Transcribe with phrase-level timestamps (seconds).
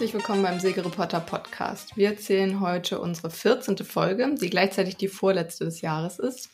[0.00, 1.94] Herzlich willkommen beim Segereporter Podcast.
[1.94, 3.76] Wir erzählen heute unsere 14.
[3.84, 6.48] Folge, die gleichzeitig die vorletzte des Jahres ist.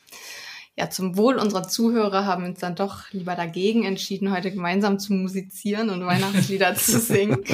[0.75, 4.99] Ja, zum Wohl unserer Zuhörer haben wir uns dann doch lieber dagegen entschieden, heute gemeinsam
[4.99, 7.45] zu musizieren und Weihnachtslieder zu singen.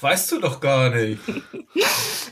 [0.00, 1.20] Weißt du doch gar nicht.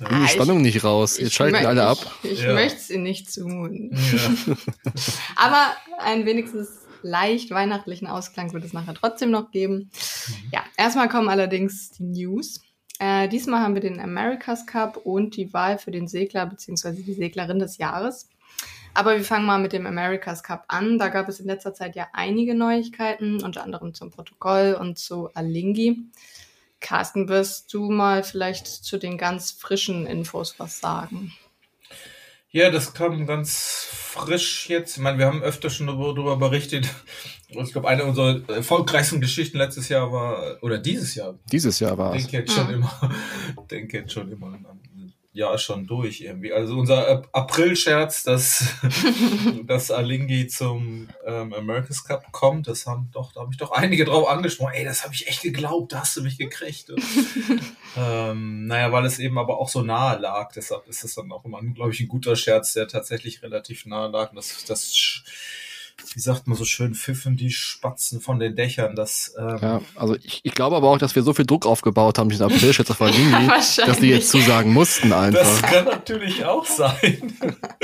[0.02, 1.16] Ah, die Spannung nicht raus.
[1.16, 1.98] Jetzt schalten alle ab.
[2.24, 2.54] Ich, ich ja.
[2.54, 3.96] möchte es Ihnen nicht zumuten.
[3.96, 4.54] Ja.
[5.36, 6.70] Aber ein wenigstens
[7.02, 9.92] leicht weihnachtlichen Ausklang wird es nachher trotzdem noch geben.
[10.26, 10.34] Mhm.
[10.52, 12.62] Ja, erstmal kommen allerdings die News.
[12.98, 17.02] Äh, diesmal haben wir den America's Cup und die Wahl für den Segler bzw.
[17.02, 18.28] die Seglerin des Jahres.
[18.94, 20.98] Aber wir fangen mal mit dem America's Cup an.
[20.98, 25.28] Da gab es in letzter Zeit ja einige Neuigkeiten, unter anderem zum Protokoll und zu
[25.34, 26.04] Alingi.
[26.80, 31.32] Carsten, wirst du mal vielleicht zu den ganz frischen Infos was sagen?
[32.56, 34.96] Ja, das kam ganz frisch jetzt.
[34.96, 36.88] Ich meine, wir haben öfter schon darüber berichtet.
[37.50, 41.38] Ich glaube, eine unserer erfolgreichsten Geschichten letztes Jahr war, oder dieses Jahr.
[41.52, 42.22] Dieses Jahr war es.
[42.28, 43.14] Denke jetzt schon immer,
[43.70, 44.64] denke jetzt schon immer an
[45.36, 46.52] Jahr schon durch irgendwie.
[46.52, 48.74] Also unser April-Scherz, dass,
[49.64, 54.04] dass Alingi zum ähm, America's Cup kommt, das haben doch, da habe ich doch einige
[54.04, 54.72] drauf angesprochen.
[54.74, 56.92] Ey, das habe ich echt geglaubt, da hast du mich gekriegt.
[57.96, 60.52] ähm, naja, weil es eben aber auch so nahe lag.
[60.52, 64.08] Deshalb ist es dann auch immer, glaube ich, ein guter Scherz, der tatsächlich relativ nahe
[64.08, 64.30] lag.
[64.30, 65.22] Und das, das
[66.14, 68.94] wie sagt man so schön, pfiffen die Spatzen von den Dächern.
[68.94, 72.18] Das, ähm ja, also ich, ich glaube aber auch, dass wir so viel Druck aufgebaut
[72.18, 75.40] haben, diesen April-Schätzer von Lini, dass die jetzt zusagen mussten einfach.
[75.40, 77.36] Das kann natürlich auch sein.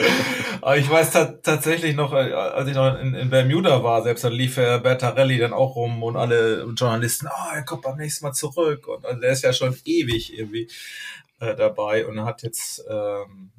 [0.60, 4.33] aber ich weiß tatsächlich noch, äh, als ich noch in, in Bermuda war, selbst dann
[4.33, 8.33] lief Herr Bertarelli dann auch rum und alle Journalisten, oh, er kommt beim nächsten Mal
[8.33, 8.88] zurück.
[8.88, 10.68] Und also der ist ja schon ewig irgendwie
[11.40, 13.50] äh, dabei und hat jetzt ähm,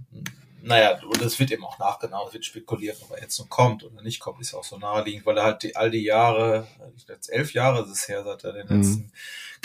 [0.65, 3.83] naja, und es wird eben auch nachgenau, es wird spekuliert, ob er jetzt noch kommt
[3.83, 6.65] oder nicht kommt, ist auch so naheliegend, weil er halt die, all die Jahre,
[7.07, 8.77] jetzt elf Jahre ist es her, seit er den mhm.
[8.77, 9.11] letzten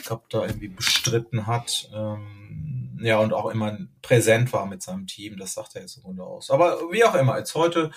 [0.04, 5.36] Cup da irgendwie bestritten hat, ähm, ja, und auch immer präsent war mit seinem Team,
[5.36, 6.50] das sagt er jetzt im Grunde aus.
[6.50, 7.92] Aber wie auch immer, jetzt heute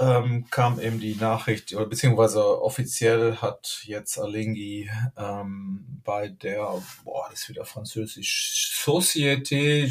[0.00, 7.26] ähm, kam eben die Nachricht, oder beziehungsweise offiziell hat jetzt Alingi ähm, bei der, boah,
[7.30, 9.90] das ist wieder französisch, Société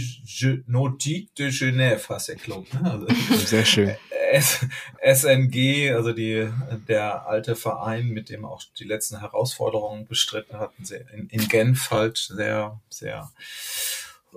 [0.65, 2.73] Nautique de Genève heißt der Club.
[2.73, 2.91] Ne?
[2.91, 3.07] Also,
[3.45, 3.95] Sehr schön.
[4.31, 4.65] S
[5.01, 6.49] SNG, also die,
[6.87, 12.17] der alte Verein, mit dem auch die letzten Herausforderungen bestritten hatten, in, in Genf halt
[12.17, 13.29] sehr, sehr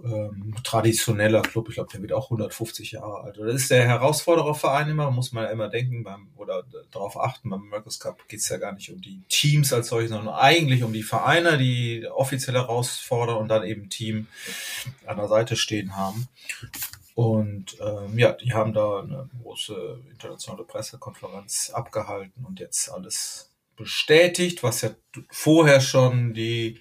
[0.04, 1.68] ähm, traditioneller Club.
[1.68, 3.38] Ich glaube, der wird auch 150 Jahre alt.
[3.38, 7.50] Das ist der Herausfordererverein immer, muss man immer denken beim, oder darauf achten.
[7.50, 10.82] Beim Mercus Cup geht es ja gar nicht um die Teams als solche, sondern eigentlich
[10.82, 14.26] um die Vereine, die offiziell herausfordern und dann eben Team
[15.06, 16.28] an der Seite stehen haben.
[17.14, 24.62] Und ähm, ja, die haben da eine große internationale Pressekonferenz abgehalten und jetzt alles bestätigt,
[24.62, 24.90] was ja
[25.30, 26.80] vorher schon die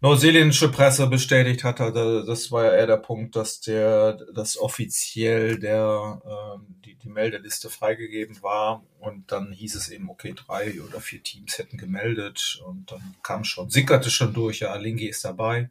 [0.00, 6.22] neuseeländische Presse bestätigt hat, das war ja eher der Punkt, dass der, dass offiziell der,
[6.24, 11.22] äh, die, die Meldeliste freigegeben war und dann hieß es eben, okay, drei oder vier
[11.22, 15.70] Teams hätten gemeldet und dann kam schon, sickerte schon durch, ja, Lingi ist dabei.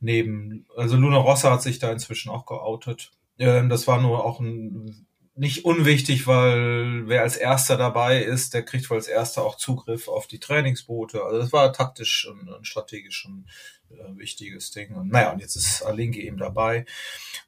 [0.00, 3.12] Neben, also Luna Rossa hat sich da inzwischen auch geoutet.
[3.38, 8.64] Ähm, das war nur auch ein nicht unwichtig, weil wer als erster dabei ist, der
[8.64, 11.24] kriegt wohl als erster auch Zugriff auf die Trainingsboote.
[11.24, 13.46] Also das war taktisch und, und strategisch ein
[13.90, 14.94] äh, wichtiges Ding.
[14.94, 16.84] Und naja, und jetzt ist Alinge eben dabei.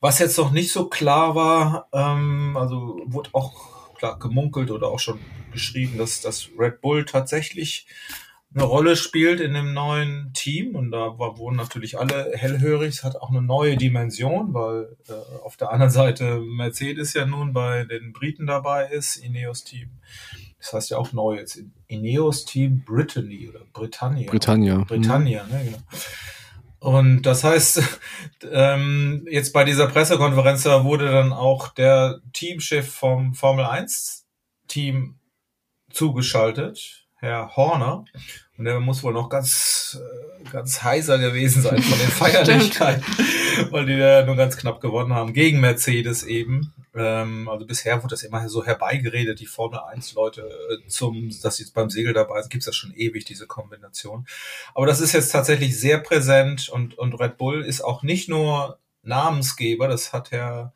[0.00, 5.00] Was jetzt noch nicht so klar war, ähm, also wurde auch klar gemunkelt oder auch
[5.00, 5.20] schon
[5.52, 7.86] geschrieben, dass das Red Bull tatsächlich
[8.54, 12.94] eine Rolle spielt in dem neuen Team und da war, wurden natürlich alle hellhörig.
[12.94, 17.52] Es hat auch eine neue Dimension, weil äh, auf der anderen Seite Mercedes ja nun
[17.52, 19.90] bei den Briten dabei ist, Ineos Team.
[20.58, 24.30] Das heißt ja auch neu jetzt Ineos Team Brittany oder Britannia.
[24.30, 24.78] Britannia.
[24.84, 25.50] Britannia, mhm.
[25.50, 25.78] ne, genau.
[26.78, 27.82] Und das heißt,
[28.52, 34.26] ähm, jetzt bei dieser Pressekonferenz da wurde dann auch der Teamchef vom Formel 1
[34.68, 35.18] Team
[35.90, 38.04] zugeschaltet Herr Horner.
[38.56, 43.02] Und der muss wohl noch ganz, äh, ganz heiser gewesen sein von den Feierlichkeiten,
[43.70, 46.72] weil die ja nur ganz knapp gewonnen haben gegen Mercedes eben.
[46.94, 51.56] Ähm, also bisher wurde das immer so herbeigeredet, die Formel 1 Leute äh, zum, dass
[51.56, 54.26] sie jetzt beim Segel dabei sind, gibt's das schon ewig, diese Kombination.
[54.74, 58.78] Aber das ist jetzt tatsächlich sehr präsent und, und Red Bull ist auch nicht nur
[59.02, 60.72] Namensgeber, das hat Herr,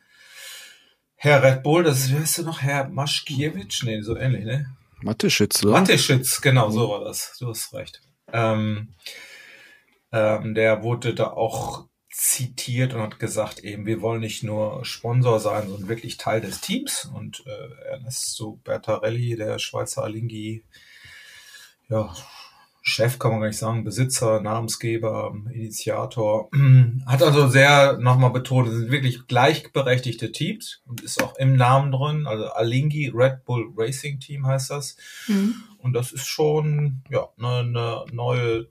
[1.14, 3.82] Herr Red Bull, das ist, wie heißt du noch, Herr Maschkiewicz?
[3.84, 4.66] Nee, so ähnlich, ne?
[5.02, 5.62] Mathe-Schütz?
[5.62, 7.36] Mathe-Schütz, genau, so war das.
[7.38, 8.00] Du hast recht.
[8.32, 8.94] Ähm,
[10.12, 15.38] ähm, der wurde da auch zitiert und hat gesagt, eben, wir wollen nicht nur Sponsor
[15.38, 17.04] sein, sondern wirklich Teil des Teams.
[17.14, 20.64] Und äh, Ernesto Bertarelli, der Schweizer Alingi,
[21.88, 22.14] ja,
[22.82, 26.48] Chef kann man gar nicht sagen, Besitzer, Namensgeber, Initiator,
[27.06, 31.92] hat also sehr nochmal betont, es sind wirklich gleichberechtigte Teams und ist auch im Namen
[31.92, 34.96] drin, also Alingi Red Bull Racing Team heißt das.
[35.26, 35.56] Mhm.
[35.78, 38.68] Und das ist schon ja eine, eine neue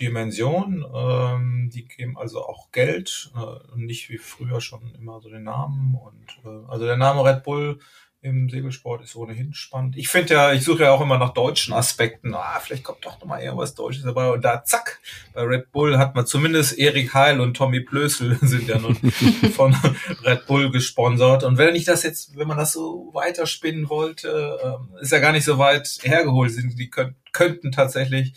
[0.00, 0.84] Dimension.
[0.94, 5.94] Ähm, die geben also auch Geld, äh, nicht wie früher schon immer so den Namen.
[5.94, 7.78] Und äh, also der Name Red Bull
[8.26, 9.96] im Segelsport ist ohnehin spannend.
[9.96, 12.34] Ich finde ja, ich suche ja auch immer nach deutschen Aspekten.
[12.34, 14.30] Ah, vielleicht kommt doch noch mal irgendwas Deutsches dabei.
[14.30, 15.00] Und da, zack,
[15.32, 18.96] bei Red Bull hat man zumindest Erik Heil und Tommy Plösel sind ja nun
[19.54, 19.76] von
[20.24, 21.44] Red Bull gesponsert.
[21.44, 25.32] Und wenn ich das jetzt, wenn man das so weiterspinnen wollte, ähm, ist ja gar
[25.32, 26.52] nicht so weit hergeholt.
[26.56, 26.90] Die
[27.32, 28.34] könnten tatsächlich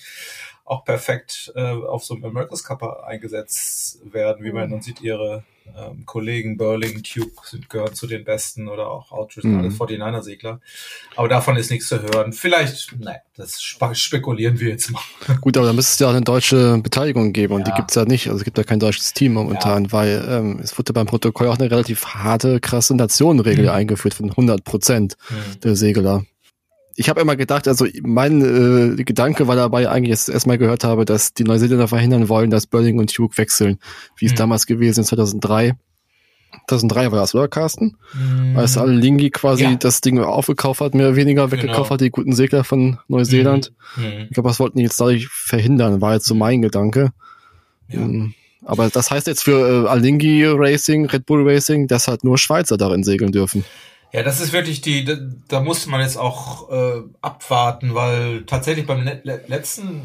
[0.69, 4.71] auch perfekt äh, auf so einem America's Cup eingesetzt werden, wie man mhm.
[4.71, 5.43] nun sieht, ihre
[5.75, 9.59] ähm, Kollegen Burling, Tube sind, gehören zu den besten oder auch Outridge, mhm.
[9.59, 10.59] alle 49er-Segler.
[11.15, 12.33] Aber davon ist nichts zu hören.
[12.33, 15.01] Vielleicht, naja, das spekulieren wir jetzt mal.
[15.41, 17.73] Gut, aber da müsste es ja auch eine deutsche Beteiligung geben und ja.
[17.73, 18.27] die gibt's ja nicht.
[18.27, 19.91] Also es gibt ja kein deutsches Team momentan, ja.
[19.91, 23.71] weil ähm, es wurde beim Protokoll auch eine relativ harte, krasse Nationenregel mhm.
[23.71, 25.59] eingeführt von 100 Prozent mhm.
[25.61, 26.25] der Segler
[26.99, 28.41] ich habe immer gedacht, also mein
[28.99, 32.49] äh, Gedanke war dabei eigentlich, dass ich erstmal gehört habe, dass die Neuseeländer verhindern wollen,
[32.49, 33.79] dass Burling und Hugh wechseln,
[34.17, 34.35] wie es mhm.
[34.35, 35.77] damals gewesen ist, 2003.
[36.67, 37.95] 2003 war das, oder Carsten?
[38.13, 38.57] Mhm.
[38.57, 39.75] Als Alingi quasi ja.
[39.75, 41.51] das Ding aufgekauft hat, mehr oder weniger genau.
[41.53, 41.89] weggekauft genau.
[41.91, 43.71] hat, die guten Segler von Neuseeland.
[43.95, 44.03] Mhm.
[44.03, 44.11] mhm.
[44.23, 47.13] Ich glaube, das wollten die jetzt dadurch verhindern, war jetzt so mein Gedanke.
[47.87, 48.05] Ja.
[48.65, 52.75] Aber das heißt jetzt für äh, Alingi Racing, Red Bull Racing, dass halt nur Schweizer
[52.75, 53.63] darin segeln dürfen.
[54.11, 55.17] Ja, das ist wirklich die, da,
[55.47, 60.01] da musste man jetzt auch äh, abwarten, weil tatsächlich beim letzten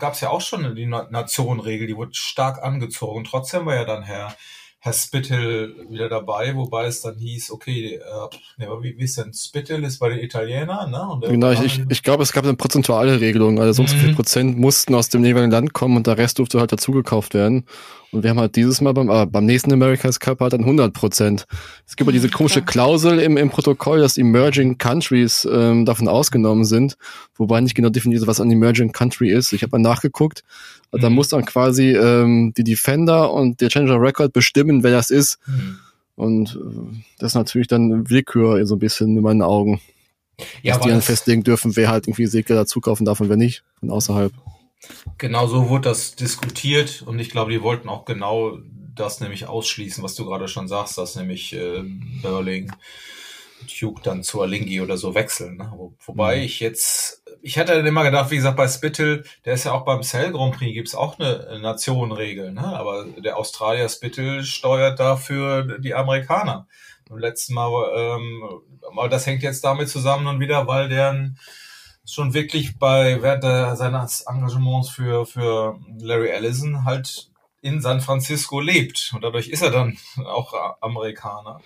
[0.00, 3.24] gab es ja auch schon die Nationenregel, die wurde stark angezogen.
[3.24, 4.34] Trotzdem war ja dann Herr
[4.84, 9.32] Herr Spittel wieder dabei, wobei es dann hieß, okay, äh, ne, wie, wie ist denn
[9.32, 11.20] Spittel ist bei den Italienern, ne?
[11.26, 14.00] Genau, ich, ich, ich glaube, es gab eine prozentuale Regelung, also sonst mhm.
[14.00, 17.64] viel Prozent mussten aus dem jeweiligen Land kommen und der Rest durfte halt dazugekauft werden.
[18.14, 20.94] Und wir haben halt dieses Mal beim, äh, beim nächsten America's Cup halt dann 100
[20.94, 21.46] Prozent.
[21.84, 26.64] Es gibt ja diese komische Klausel im, im Protokoll, dass Emerging Countries ähm, davon ausgenommen
[26.64, 26.96] sind,
[27.34, 29.52] wobei nicht genau definiert ist, was ein Emerging Country ist.
[29.52, 30.44] Ich habe mal nachgeguckt.
[30.92, 31.00] Mhm.
[31.00, 35.40] Da muss dann quasi ähm, die Defender und der Challenger Record bestimmen, wer das ist.
[35.48, 35.78] Mhm.
[36.14, 39.80] Und äh, das ist natürlich dann Willkür so ein bisschen in meinen Augen.
[40.62, 43.36] Ja, dass die dann festlegen dürfen, wer halt irgendwie Segler dazu kaufen darf und wer
[43.36, 44.32] nicht, von außerhalb.
[45.18, 48.58] Genau so wurde das diskutiert und ich glaube, die wollten auch genau
[48.94, 51.82] das nämlich ausschließen, was du gerade schon sagst, dass nämlich äh,
[52.22, 52.72] Burling
[53.80, 55.56] Duke dann zu Alingi oder so wechseln.
[55.56, 55.72] Ne?
[55.74, 56.42] Wo, wobei mhm.
[56.42, 59.84] ich jetzt, ich hätte dann immer gedacht, wie gesagt, bei Spittle, der ist ja auch
[59.84, 62.64] beim Cell Grand Prix, gibt's auch eine Nationenregel, ne?
[62.64, 66.66] aber der Australier Spittle steuert dafür die Amerikaner.
[67.08, 68.42] Beim letzten Mal, ähm,
[68.90, 71.38] aber das hängt jetzt damit zusammen und wieder, weil deren
[72.04, 77.30] schon wirklich bei während der, seines Engagements für, für Larry Ellison halt
[77.60, 79.12] in San Francisco lebt.
[79.14, 79.96] Und dadurch ist er dann
[80.26, 81.60] auch Amerikaner.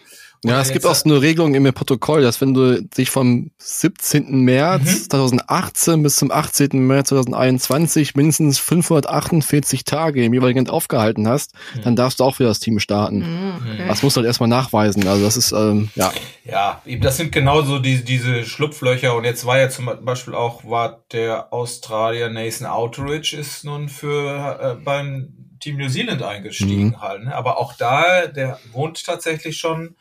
[0.44, 4.44] Ja, es gibt auch so eine Regelung im Protokoll, dass wenn du dich vom 17.
[4.44, 5.11] März mhm.
[5.11, 6.69] 2018 bis zum 18.
[6.87, 11.82] März 2021 mindestens 548 Tage im jeweiligen Land aufgehalten hast, mhm.
[11.82, 13.19] dann darfst du auch für das Team starten.
[13.19, 13.88] Mhm, okay.
[13.88, 15.06] Das musst du halt erstmal nachweisen.
[15.08, 16.12] Also das ist, ähm, ja.
[16.44, 19.17] Ja, das sind genauso die, diese Schlupflöcher.
[19.17, 24.59] Und jetzt war ja zum Beispiel auch, war der Australier Nathan Outridge ist nun für
[24.61, 27.00] äh, beim Team New Zealand eingestiegen mhm.
[27.00, 27.25] halt.
[27.25, 27.35] Ne?
[27.35, 29.97] Aber auch da, der wohnt tatsächlich schon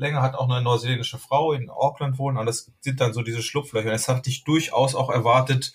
[0.00, 3.42] länger, hat auch eine neuseeländische Frau in Auckland wohnen, und das sind dann so diese
[3.42, 3.92] Schlupflöcher.
[3.92, 5.72] Es hatte ich durchaus auch erwartet,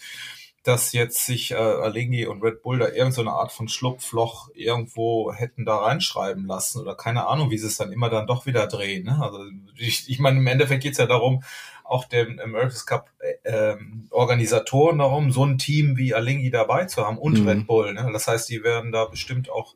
[0.65, 5.31] dass jetzt sich äh, Alingi und Red Bull da irgendeine so Art von Schlupfloch irgendwo
[5.31, 8.65] hätten da reinschreiben lassen oder keine Ahnung, wie sie es dann immer dann doch wieder
[8.65, 9.05] drehen.
[9.05, 9.19] Ne?
[9.21, 9.43] Also
[9.77, 11.43] ich, ich meine, im Endeffekt geht's ja darum,
[11.83, 17.05] auch dem America's Cup äh, ähm, Organisatoren darum, so ein Team wie Alingi dabei zu
[17.05, 17.47] haben und mhm.
[17.47, 17.93] Red Bull.
[17.93, 18.09] Ne?
[18.11, 19.75] Das heißt, die werden da bestimmt auch,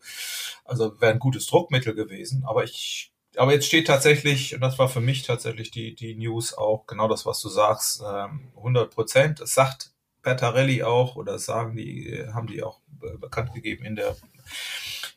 [0.65, 2.43] also wäre ein gutes Druckmittel gewesen.
[2.47, 6.53] Aber ich aber jetzt steht tatsächlich, und das war für mich tatsächlich die, die News
[6.53, 9.39] auch, genau das, was du sagst, 100 ähm, Prozent.
[9.39, 9.91] Es sagt
[10.21, 12.81] Bertarelli auch, oder sagen die, haben die auch
[13.19, 14.17] bekannt gegeben in der,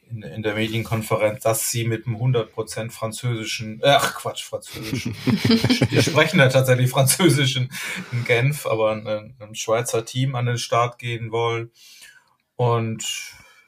[0.09, 5.17] in, in der Medienkonferenz, dass sie mit einem 100 Prozent französischen, äh, ach Quatsch, französischen,
[5.91, 7.73] die sprechen ja tatsächlich französischen
[8.13, 11.73] in Genf, aber ein, ein Schweizer Team an den Start gehen wollen.
[12.55, 13.05] Und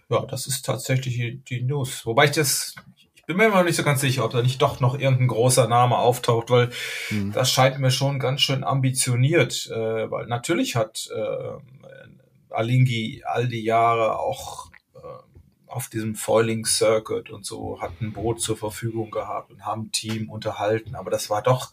[0.08, 2.06] ja, das ist tatsächlich die, die News.
[2.06, 2.76] Wobei ich das
[3.26, 5.68] bin mir immer noch nicht so ganz sicher, ob da nicht doch noch irgendein großer
[5.68, 6.70] Name auftaucht, weil
[7.10, 7.32] mhm.
[7.32, 13.64] das scheint mir schon ganz schön ambitioniert, äh, weil natürlich hat äh, Alingi all die
[13.64, 14.98] Jahre auch äh,
[15.66, 19.92] auf diesem Foiling Circuit und so hat ein Boot zur Verfügung gehabt und haben ein
[19.92, 21.72] Team unterhalten, aber das war doch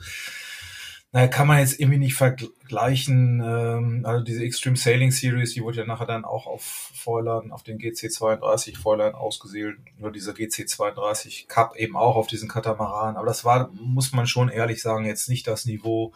[1.14, 3.42] naja, kann man jetzt irgendwie nicht vergleichen.
[3.46, 7.64] Ähm, also diese Extreme Sailing Series, die wurde ja nachher dann auch auf Foilern, auf
[7.64, 13.18] den GC32 Foilern ausgesehen, nur dieser GC32 Cup eben auch auf diesen Katamaran.
[13.18, 16.14] Aber das war, muss man schon ehrlich sagen, jetzt nicht das Niveau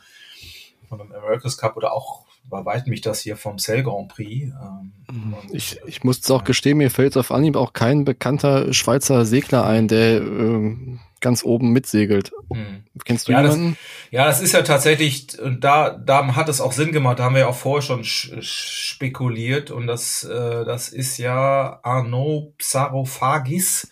[0.87, 4.53] von einem America's Cup oder auch bei weitem mich das hier vom Cell Grand Prix.
[4.53, 5.35] Ähm, mhm.
[5.51, 9.65] ich, ich muss es auch gestehen, mir fällt auf Anhieb auch kein bekannter Schweizer Segler
[9.65, 12.31] ein, der ähm, ganz oben mitsegelt.
[12.53, 12.83] Hm.
[13.03, 13.71] Kennst du ja, jemanden?
[13.71, 17.23] Das, ja, das ist ja tatsächlich, und da, da hat es auch Sinn gemacht, da
[17.23, 23.87] haben wir ja auch vorher schon spekuliert und das, äh, das ist ja Arnaud Psarophagis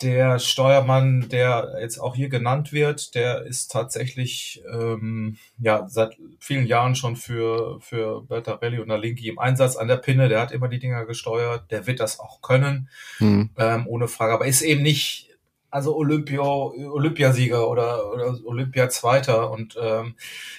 [0.00, 6.66] der Steuermann, der jetzt auch hier genannt wird, der ist tatsächlich ähm, ja seit vielen
[6.66, 10.28] Jahren schon für für Bertarelli und Alinki im Einsatz an der Pinne.
[10.28, 11.72] Der hat immer die Dinger gesteuert.
[11.72, 13.50] Der wird das auch können, mhm.
[13.58, 14.34] ähm, ohne Frage.
[14.34, 15.27] Aber ist eben nicht
[15.70, 19.50] also Olympio, Olympiasieger oder, oder Olympiazweiter.
[19.50, 20.14] Und ähm,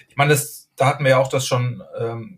[0.08, 2.38] ich meine, das, da hatten wir ja auch das schon ähm,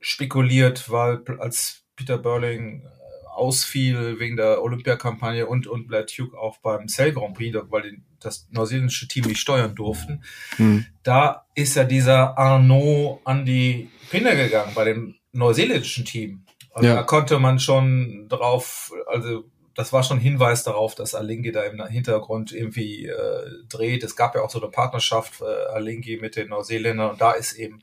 [0.00, 2.86] spekuliert, weil als Peter Burling
[3.34, 8.02] ausfiel wegen der Olympiakampagne und, und Blair Duke auch beim Cell Grand Prix, weil die,
[8.20, 10.22] das neuseeländische Team nicht steuern durften.
[10.58, 10.86] Mhm.
[11.02, 16.44] Da ist ja dieser Arnaud an die Pinne gegangen bei dem neuseeländischen Team.
[16.74, 16.96] Also ja.
[16.96, 21.84] da konnte man schon drauf, also das war schon Hinweis darauf, dass Alingi da im
[21.86, 24.04] Hintergrund irgendwie äh, dreht.
[24.04, 27.54] Es gab ja auch so eine Partnerschaft äh, Alingi mit den Neuseeländern und da ist
[27.54, 27.82] eben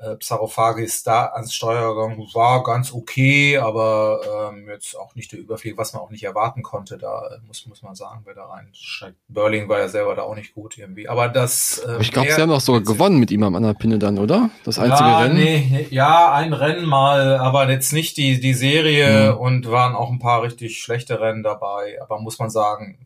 [0.00, 5.40] äh, Psarophagis da ans Steuer gegangen, war ganz okay, aber ähm, jetzt auch nicht der
[5.40, 6.96] Überflieg, was man auch nicht erwarten konnte.
[6.96, 9.16] Da äh, muss, muss man sagen, wer da reinsteigt.
[9.28, 11.08] Burling war ja selber da auch nicht gut irgendwie.
[11.08, 11.78] Aber das.
[11.86, 14.50] Äh, ich glaube, sie haben auch sogar gewonnen mit ihm am anderen Pinne dann, oder?
[14.64, 15.36] Das einzige ja, Rennen.
[15.36, 19.38] Nee, ja, ein Rennen mal, aber jetzt nicht die, die Serie mhm.
[19.38, 21.98] und waren auch ein paar richtig schlechte Rennen dabei.
[22.00, 22.98] Aber muss man sagen,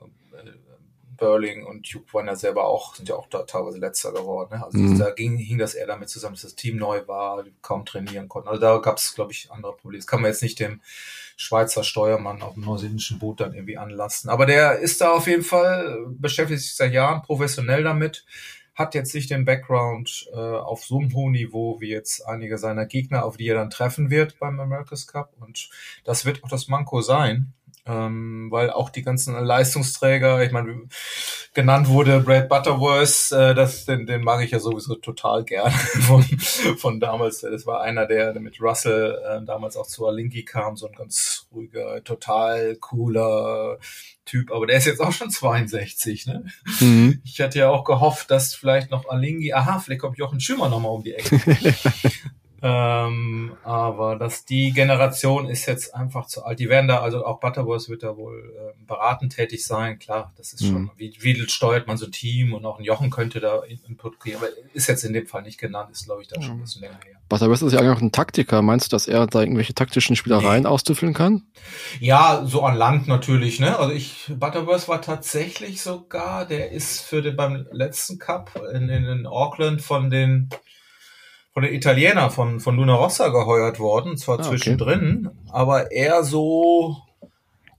[1.16, 4.56] Burling und Duke waren ja selber auch, sind ja auch da teilweise letzter geworden.
[4.56, 4.64] Ne?
[4.64, 4.98] Also mhm.
[4.98, 8.48] da ging, hing das eher damit zusammen, dass das Team neu war, kaum trainieren konnten.
[8.48, 10.00] Also da gab es, glaube ich, andere Probleme.
[10.00, 10.80] Das kann man jetzt nicht dem
[11.36, 14.30] Schweizer Steuermann auf dem neuseeländischen Boot dann irgendwie anlassen.
[14.30, 18.24] Aber der ist da auf jeden Fall, beschäftigt sich seit Jahren professionell damit,
[18.74, 22.86] hat jetzt nicht den Background äh, auf so einem hohen Niveau wie jetzt einige seiner
[22.86, 25.32] Gegner, auf die er dann treffen wird beim America's Cup.
[25.38, 25.70] Und
[26.04, 27.52] das wird auch das Manko sein
[27.86, 30.88] ähm, weil auch die ganzen Leistungsträger, ich meine,
[31.52, 36.22] genannt wurde Brad Butterworth, äh, das, den, den mag ich ja sowieso total gern von,
[36.22, 37.40] von damals.
[37.40, 41.46] Das war einer, der mit Russell äh, damals auch zu Alinki kam, so ein ganz
[41.52, 43.78] ruhiger, total cooler
[44.24, 46.46] Typ, aber der ist jetzt auch schon 62, ne?
[46.80, 47.20] Mhm.
[47.24, 50.92] Ich hatte ja auch gehofft, dass vielleicht noch Alingi, aha, vielleicht kommt Jochen Schümmer nochmal
[50.92, 51.40] um die Ecke.
[52.66, 56.58] Ähm, aber dass die Generation ist jetzt einfach zu alt.
[56.58, 59.98] Die werden da, also auch Butterworth wird da wohl äh, beratend tätig sein.
[59.98, 60.66] Klar, das ist mhm.
[60.66, 64.18] schon, wie, wie steuert man so ein Team und auch ein Jochen könnte da Input
[64.18, 66.60] kriegen, aber ist jetzt in dem Fall nicht genannt, ist glaube ich da schon ein
[66.62, 67.16] bisschen länger her.
[67.28, 68.62] Butterworth ist ja eigentlich auch ein Taktiker.
[68.62, 70.68] Meinst du, dass er da irgendwelche taktischen Spielereien nee.
[70.68, 71.42] auszuführen kann?
[72.00, 73.78] Ja, so an Land natürlich, ne?
[73.78, 79.04] Also ich, Butterworth war tatsächlich sogar, der ist für den, beim letzten Cup in, in,
[79.04, 80.48] in Auckland von den
[81.54, 85.50] von den Italiener von, von Luna Rossa geheuert worden, zwar ah, zwischendrin, okay.
[85.50, 86.96] aber eher so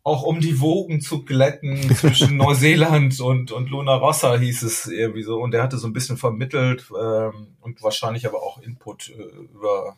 [0.01, 5.23] auch um die Wogen zu glätten zwischen Neuseeland und, und Luna Rossa hieß es irgendwie
[5.23, 5.41] so.
[5.41, 9.97] Und er hatte so ein bisschen vermittelt ähm, und wahrscheinlich aber auch Input äh, über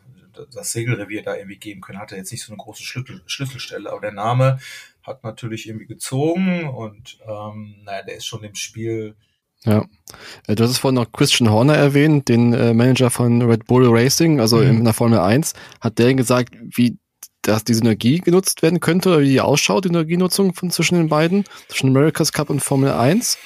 [0.53, 1.99] das Segelrevier da irgendwie geben können.
[1.99, 4.59] Hatte jetzt nicht so eine große Schlüssel, Schlüsselstelle, aber der Name
[5.03, 9.15] hat natürlich irgendwie gezogen und ähm, naja, der ist schon im Spiel
[9.63, 9.85] ja.
[10.47, 13.87] Äh, du hast es vorhin noch Christian Horner erwähnt, den äh, Manager von Red Bull
[13.87, 14.77] Racing, also mhm.
[14.79, 15.53] in der Formel 1.
[15.81, 16.97] Hat der gesagt, wie
[17.47, 21.07] dass die Synergie genutzt werden könnte oder wie die ausschaut, die Synergienutzung von zwischen den
[21.07, 23.37] beiden, zwischen America's Cup und Formel 1?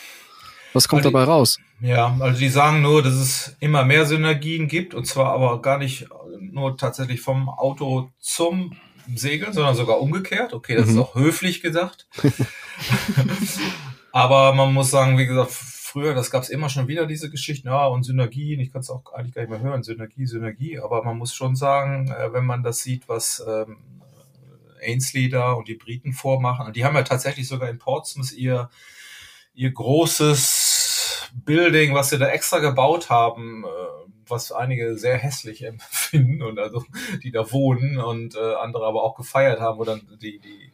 [0.74, 1.60] Was kommt also, dabei raus?
[1.82, 5.78] Ja, also die sagen nur, dass es immer mehr Synergien gibt und zwar aber gar
[5.78, 6.08] nicht
[6.40, 8.76] nur tatsächlich vom Auto zum
[9.16, 10.54] Segeln, sondern sogar umgekehrt.
[10.54, 10.92] Okay, das mhm.
[10.94, 12.08] ist auch höflich gesagt.
[14.12, 15.52] aber man muss sagen, wie gesagt,
[15.92, 18.90] früher, das gab es immer schon wieder, diese Geschichten, ja, und Synergien, ich kann es
[18.90, 22.46] auch eigentlich gar nicht mehr hören, Synergie, Synergie, aber man muss schon sagen, äh, wenn
[22.46, 23.78] man das sieht, was ähm,
[24.82, 28.70] Ainsley da und die Briten vormachen, und die haben ja tatsächlich sogar in Portsmouth ihr,
[29.54, 33.68] ihr großes Building, was sie da extra gebaut haben, äh,
[34.28, 36.86] was einige sehr hässlich empfinden und also
[37.22, 40.72] die da wohnen und äh, andere aber auch gefeiert haben, wo dann die, die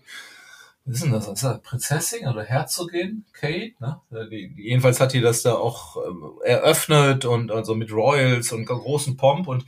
[0.88, 1.27] was ist denn das?
[1.27, 3.25] Ist das Prinzessin oder Herzogin?
[3.34, 4.01] Kate, ne?
[4.32, 8.65] Die, die, jedenfalls hat die das da auch äh, eröffnet und also mit Royals und
[8.65, 9.65] großen Pomp und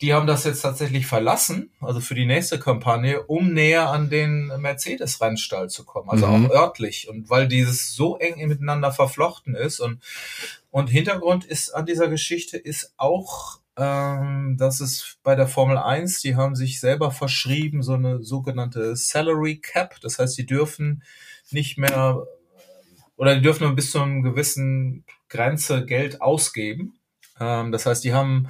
[0.00, 4.48] die haben das jetzt tatsächlich verlassen, also für die nächste Kampagne, um näher an den
[4.58, 6.46] Mercedes-Rennstall zu kommen, also mhm.
[6.46, 7.08] auch örtlich.
[7.08, 10.00] Und weil dieses so eng miteinander verflochten ist und
[10.74, 16.20] Und Hintergrund ist an dieser Geschichte ist auch, ähm, dass es bei der Formel 1,
[16.20, 20.00] die haben sich selber verschrieben, so eine sogenannte Salary Cap.
[20.00, 21.02] Das heißt, die dürfen
[21.50, 22.26] nicht mehr
[23.16, 26.98] oder die dürfen nur bis zu einem gewissen Grenze Geld ausgeben.
[27.40, 28.48] Ähm, das heißt, die haben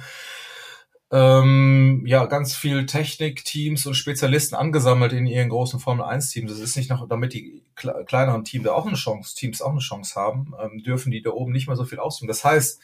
[1.11, 6.51] ähm, ja ganz viel Technikteams und Spezialisten angesammelt in ihren großen Formel 1 Teams.
[6.51, 10.15] Das ist nicht noch, damit die kleineren Teams auch eine Chance, Teams auch eine Chance
[10.15, 12.27] haben, ähm, dürfen die da oben nicht mehr so viel ausgeben.
[12.27, 12.81] Das heißt,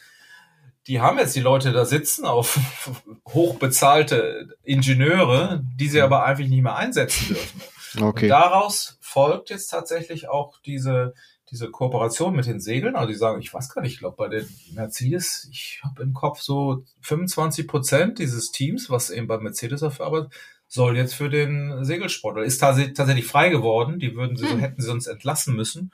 [0.86, 2.58] die haben jetzt die Leute da sitzen auf
[3.28, 7.60] hochbezahlte Ingenieure, die sie aber einfach nicht mehr einsetzen dürfen.
[8.00, 8.24] Okay.
[8.24, 11.14] Und daraus folgt jetzt tatsächlich auch diese
[11.52, 14.28] diese Kooperation mit den Segeln, also die sagen, ich weiß gar nicht, ich glaube bei
[14.28, 19.82] den Mercedes, ich habe im Kopf so 25 Prozent dieses Teams, was eben bei Mercedes
[19.82, 20.32] dafür arbeitet,
[20.66, 23.98] soll jetzt für den Segelsport oder ist tatsächlich frei geworden.
[23.98, 24.60] Die würden sie, hm.
[24.60, 25.92] hätten sie sonst entlassen müssen.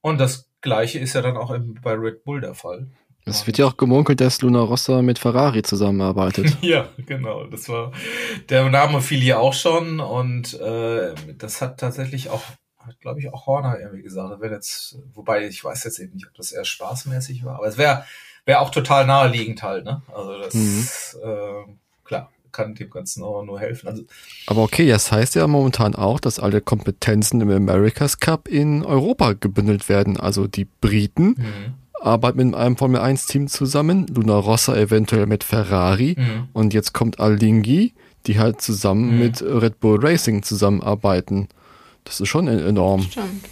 [0.00, 2.88] Und das Gleiche ist ja dann auch bei Red Bull der Fall.
[3.24, 6.58] Es wird ja auch gemunkelt, dass Luna Rossa mit Ferrari zusammenarbeitet.
[6.62, 7.44] ja, genau.
[7.44, 7.92] Das war
[8.48, 12.42] der Name fiel hier auch schon und äh, das hat tatsächlich auch
[13.00, 14.40] glaube ich, auch Horner irgendwie gesagt.
[14.40, 17.78] Wäre jetzt, wobei ich weiß jetzt eben nicht, ob das eher spaßmäßig war, aber es
[17.78, 18.04] wäre
[18.44, 20.02] wäre auch total naheliegend halt, ne?
[20.12, 20.88] Also das mhm.
[21.22, 21.74] äh,
[22.04, 23.88] klar kann dem Ganzen auch nur helfen.
[23.88, 24.02] Also,
[24.46, 29.32] aber okay, das heißt ja momentan auch, dass alle Kompetenzen im America's Cup in Europa
[29.32, 30.20] gebündelt werden.
[30.20, 31.74] Also die Briten mhm.
[32.04, 36.48] Arbeiten mit einem Formel 1 Team zusammen, Luna Rossa eventuell mit Ferrari mhm.
[36.52, 37.94] und jetzt kommt Alinghi,
[38.26, 39.18] die halt zusammen mhm.
[39.18, 41.48] mit Red Bull Racing zusammenarbeiten.
[42.04, 43.02] Das ist schon enorm.
[43.02, 43.48] Stimmt.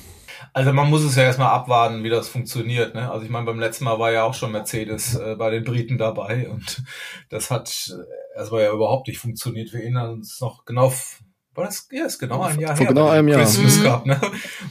[0.53, 2.95] Also man muss es ja erstmal abwarten, wie das funktioniert.
[2.95, 3.11] Ne?
[3.11, 5.97] Also ich meine, beim letzten Mal war ja auch schon Mercedes äh, bei den Briten
[5.97, 6.83] dabei und
[7.29, 9.73] das hat äh, erstmal ja überhaupt nicht funktioniert.
[9.73, 10.93] Wir erinnern uns noch genau
[11.55, 12.95] war das, ja, ist genau ein Jahr Vor her.
[12.95, 13.41] Genau einem Jahr.
[13.41, 13.83] Christmas mhm.
[13.83, 14.21] Cup, ne?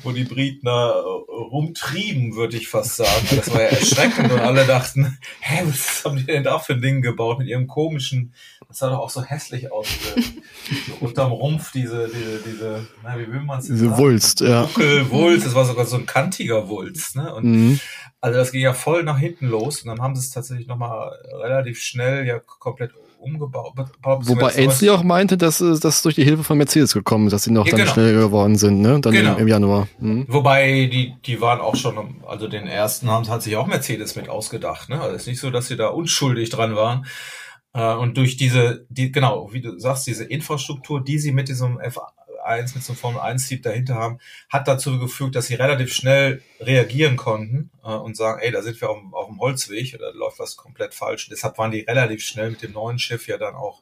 [0.04, 3.28] Wo die Briten da äh, rumtrieben, würde ich fast sagen.
[3.36, 6.82] Das war ja erschreckend und alle dachten, hä, was haben die denn da für ein
[6.82, 8.34] Ding gebaut mit ihrem komischen,
[8.68, 13.32] das sah doch auch so hässlich aus, so unterm Rumpf, diese, diese, diese, na, wie
[13.32, 13.98] will man es Diese sagen?
[13.98, 14.62] Wulst, ja.
[14.62, 17.34] Buckel, Wulst, das war sogar so ein kantiger Wulst, ne?
[17.34, 17.80] Und mhm.
[18.22, 21.12] also das ging ja voll nach hinten los und dann haben sie es tatsächlich nochmal
[21.34, 23.74] relativ schnell ja komplett umgebaut.
[24.04, 27.52] Wobei Ainsley auch meinte, dass das durch die Hilfe von Mercedes gekommen ist, dass sie
[27.52, 27.94] noch ja, dann genau.
[27.94, 29.00] schneller geworden sind, ne?
[29.00, 29.34] Dann genau.
[29.34, 29.88] im, im, Januar.
[30.00, 30.26] Mhm.
[30.28, 34.30] Wobei die, die waren auch schon, also den ersten haben, hat sich auch Mercedes mit
[34.30, 35.00] ausgedacht, ne?
[35.02, 37.06] Also es ist nicht so, dass sie da unschuldig dran waren.
[37.74, 41.80] Äh, und durch diese, die, genau, wie du sagst, diese Infrastruktur, die sie mit diesem
[41.80, 42.00] F
[42.50, 45.94] 1 mit so einem Formel 1 Sieb dahinter haben, hat dazu gefügt, dass sie relativ
[45.94, 50.14] schnell reagieren konnten äh, und sagen, ey, da sind wir auf, auf dem Holzweg oder
[50.14, 51.30] läuft was komplett falsch.
[51.30, 53.82] Deshalb waren die relativ schnell mit dem neuen Schiff ja dann auch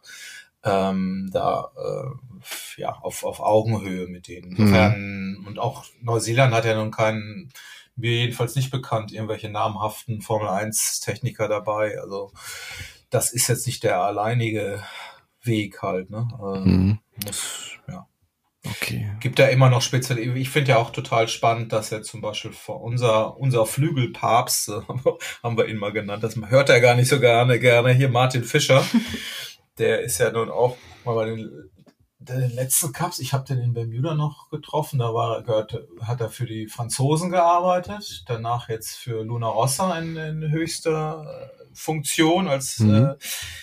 [0.64, 4.50] ähm, da äh, ja auf, auf Augenhöhe mit denen.
[4.50, 4.58] Mhm.
[4.58, 5.48] Insofern, mhm.
[5.48, 7.52] und auch Neuseeland hat ja nun keinen,
[7.96, 12.00] mir jedenfalls nicht bekannt, irgendwelche namhaften Formel 1 Techniker dabei.
[12.00, 12.32] Also
[13.10, 14.84] das ist jetzt nicht der alleinige
[15.42, 16.28] Weg halt, ne?
[16.40, 17.00] Äh, mhm.
[17.26, 18.08] muss, ja.
[18.72, 19.12] Okay.
[19.20, 22.52] Gibt ja immer noch speziell, ich finde ja auch total spannend, dass er zum Beispiel
[22.68, 24.72] unser, unser Flügelpapst,
[25.44, 28.44] haben wir ihn mal genannt, das hört er gar nicht so gerne, gerne hier Martin
[28.44, 28.84] Fischer.
[29.78, 30.76] Der ist ja nun auch
[31.06, 31.70] mal bei den,
[32.20, 36.30] den letzten Cups, ich habe den in Bermuda noch getroffen, da war gehört, hat er
[36.30, 42.94] für die Franzosen gearbeitet, danach jetzt für Luna Rossa in, in höchster Funktion als mhm.
[42.96, 43.16] äh,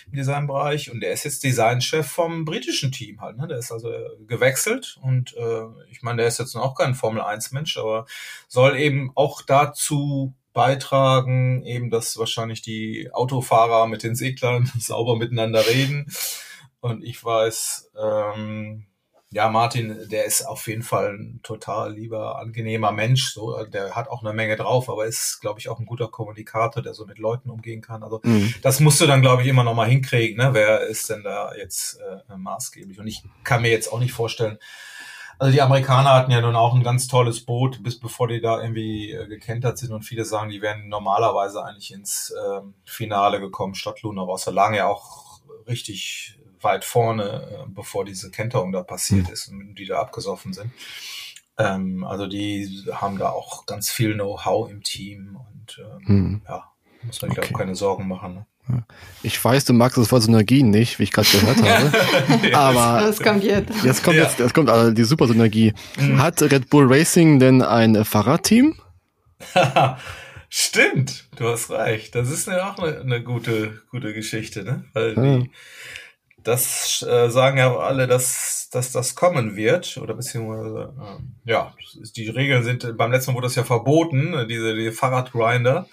[0.07, 3.37] im Designbereich und der ist jetzt Designchef vom britischen Team halt.
[3.37, 3.49] Ne?
[3.49, 3.93] Der ist also
[4.27, 8.07] gewechselt und äh, ich meine, der ist jetzt auch kein Formel 1 Mensch, aber
[8.47, 15.67] soll eben auch dazu beitragen, eben, dass wahrscheinlich die Autofahrer mit den Seglern sauber miteinander
[15.67, 16.07] reden.
[16.81, 18.87] Und ich weiß, ähm,
[19.35, 23.33] ja, Martin, der ist auf jeden Fall ein total lieber, angenehmer Mensch.
[23.33, 26.85] So, der hat auch eine Menge drauf, aber ist, glaube ich, auch ein guter Kommunikator,
[26.85, 28.05] der so mit Leuten umgehen kann.
[28.05, 28.55] Also mhm.
[28.63, 30.37] das musst du dann, glaube ich, immer noch mal hinkriegen.
[30.37, 30.51] Ne?
[30.55, 33.01] Wer ist denn da jetzt äh, maßgeblich?
[33.01, 34.59] Und ich kann mir jetzt auch nicht vorstellen.
[35.37, 38.63] Also die Amerikaner hatten ja nun auch ein ganz tolles Boot, bis bevor die da
[38.63, 39.93] irgendwie äh, gekentert sind.
[39.93, 44.53] Und viele sagen, die wären normalerweise eigentlich ins äh, Finale gekommen statt Luna Rossa.
[44.53, 49.33] Lagen ja auch richtig weit vorne, äh, bevor diese Kenterung da passiert mhm.
[49.33, 50.71] ist und die da abgesoffen sind.
[51.59, 56.43] Ähm, also die haben da auch ganz viel Know-how im Team und ähm, mhm.
[56.49, 56.65] ja,
[57.03, 57.55] muss man sich okay.
[57.55, 58.35] auch keine Sorgen machen.
[58.35, 58.47] Ne?
[59.23, 62.55] Ich weiß, du magst das Wort Synergie nicht, wie ich gerade gehört habe.
[62.55, 63.85] aber das kommt jetzt.
[63.85, 64.25] Jetzt kommt ja.
[64.25, 65.75] jetzt, jetzt kommt also die Super Synergie.
[65.99, 66.21] Mhm.
[66.21, 68.75] Hat Red Bull Racing denn ein Fahrradteam?
[70.49, 72.15] Stimmt, du hast recht.
[72.15, 74.85] Das ist ja auch eine, eine, gute, gute Geschichte, ne?
[74.93, 75.39] Weil ja.
[75.39, 75.51] die,
[76.45, 81.75] das äh, sagen ja alle, dass, dass das kommen wird, oder beziehungsweise, äh, ja,
[82.17, 85.87] die Regeln sind, beim letzten Mal wurde das ja verboten, diese die Fahrradgrinder.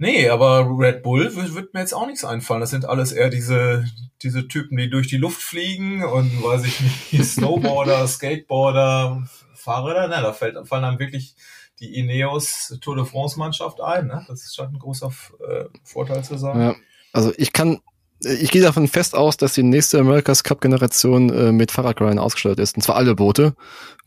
[0.00, 2.60] Nee, aber Red Bull wird, wird, mir jetzt auch nichts einfallen.
[2.60, 3.84] Das sind alles eher diese,
[4.22, 10.06] diese Typen, die durch die Luft fliegen und weiß ich nicht, Snowboarder, Skateboarder, Fahrräder.
[10.06, 11.34] Ne, da fällt, fallen einem wirklich
[11.80, 14.06] die Ineos Tour de France Mannschaft ein.
[14.06, 14.24] Ne?
[14.28, 15.10] Das scheint ein großer
[15.48, 16.60] äh, Vorteil zu sein.
[16.60, 16.76] Ja,
[17.12, 17.80] also ich kann
[18.20, 22.58] ich gehe davon fest aus, dass die nächste America's Cup Generation äh, mit Fahrradgrind ausgestattet
[22.58, 22.76] ist.
[22.76, 23.54] Und zwar alle Boote.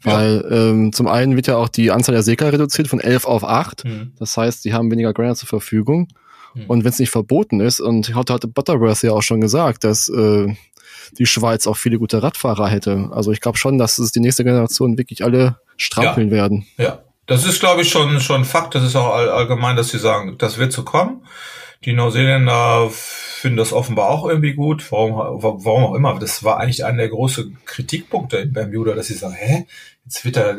[0.03, 0.69] Weil ja.
[0.69, 3.85] ähm, zum einen wird ja auch die Anzahl der Segler reduziert von 11 auf 8.
[3.85, 4.13] Mhm.
[4.17, 6.07] Das heißt, die haben weniger Grinder zur Verfügung.
[6.55, 6.65] Mhm.
[6.67, 10.09] Und wenn es nicht verboten ist, und heute hatte Butterworth ja auch schon gesagt, dass
[10.09, 10.53] äh,
[11.17, 13.09] die Schweiz auch viele gute Radfahrer hätte.
[13.11, 16.33] Also ich glaube schon, dass es die nächste Generation wirklich alle strampeln ja.
[16.33, 16.65] werden.
[16.77, 18.75] Ja, das ist, glaube ich, schon, schon Fakt.
[18.75, 21.25] Das ist auch all, allgemein, dass sie sagen, das wird so kommen.
[21.83, 24.91] Die Neuseeländer finden das offenbar auch irgendwie gut.
[24.91, 26.19] Warum, warum auch immer.
[26.19, 29.65] Das war eigentlich einer der großen Kritikpunkte in Bermuda, dass sie sagen, hä,
[30.05, 30.55] jetzt wird da,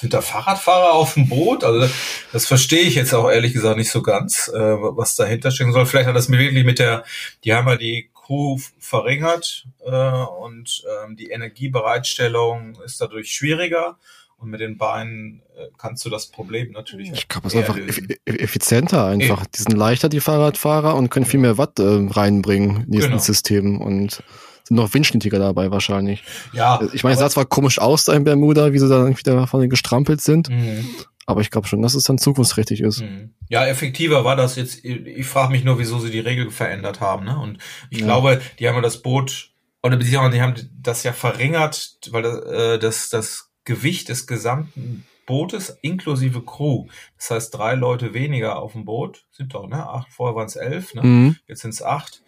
[0.00, 1.64] sind da Fahrradfahrer auf dem Boot?
[1.64, 1.92] Also
[2.32, 5.86] das verstehe ich jetzt auch ehrlich gesagt nicht so ganz, äh, was dahinter stecken soll.
[5.86, 7.04] Vielleicht hat das mir wirklich mit der,
[7.44, 13.98] die haben ja die Crew verringert äh, und ähm, die Energiebereitstellung ist dadurch schwieriger.
[14.38, 17.10] Und mit den Beinen äh, kannst du das Problem natürlich.
[17.12, 19.40] Ich glaube, es ist einfach eff effizienter einfach.
[19.40, 19.50] Eben.
[19.54, 23.22] Die sind leichter, die Fahrradfahrer, und können viel mehr Watt äh, reinbringen in diesen genau.
[23.22, 24.22] Systemen und
[24.64, 26.22] sind noch windschnittiger dabei wahrscheinlich.
[26.52, 26.80] Ja.
[26.92, 29.46] Ich meine, es sah zwar komisch aus da in Bermuda, wie sie da irgendwie da
[29.46, 30.50] vorne gestrampelt sind.
[30.50, 30.84] Mhm.
[31.24, 33.00] Aber ich glaube schon, dass es dann zukunftsträchtig ist.
[33.00, 33.34] Mhm.
[33.48, 34.84] Ja, effektiver war das jetzt.
[34.84, 37.24] Ich frage mich nur, wieso sie die Regel verändert haben.
[37.24, 37.38] Ne?
[37.38, 37.58] Und
[37.90, 38.06] ich ja.
[38.06, 39.50] glaube, die haben ja das Boot,
[39.82, 45.04] oder beziehungsweise die haben das ja verringert, weil das, äh, das, das Gewicht des gesamten
[45.26, 46.86] Bootes inklusive Crew.
[47.18, 49.86] Das heißt, drei Leute weniger auf dem Boot sind doch, ne?
[49.86, 51.02] Acht, vorher waren es elf, ne?
[51.02, 51.36] Mhm.
[51.46, 52.22] Jetzt sind es acht.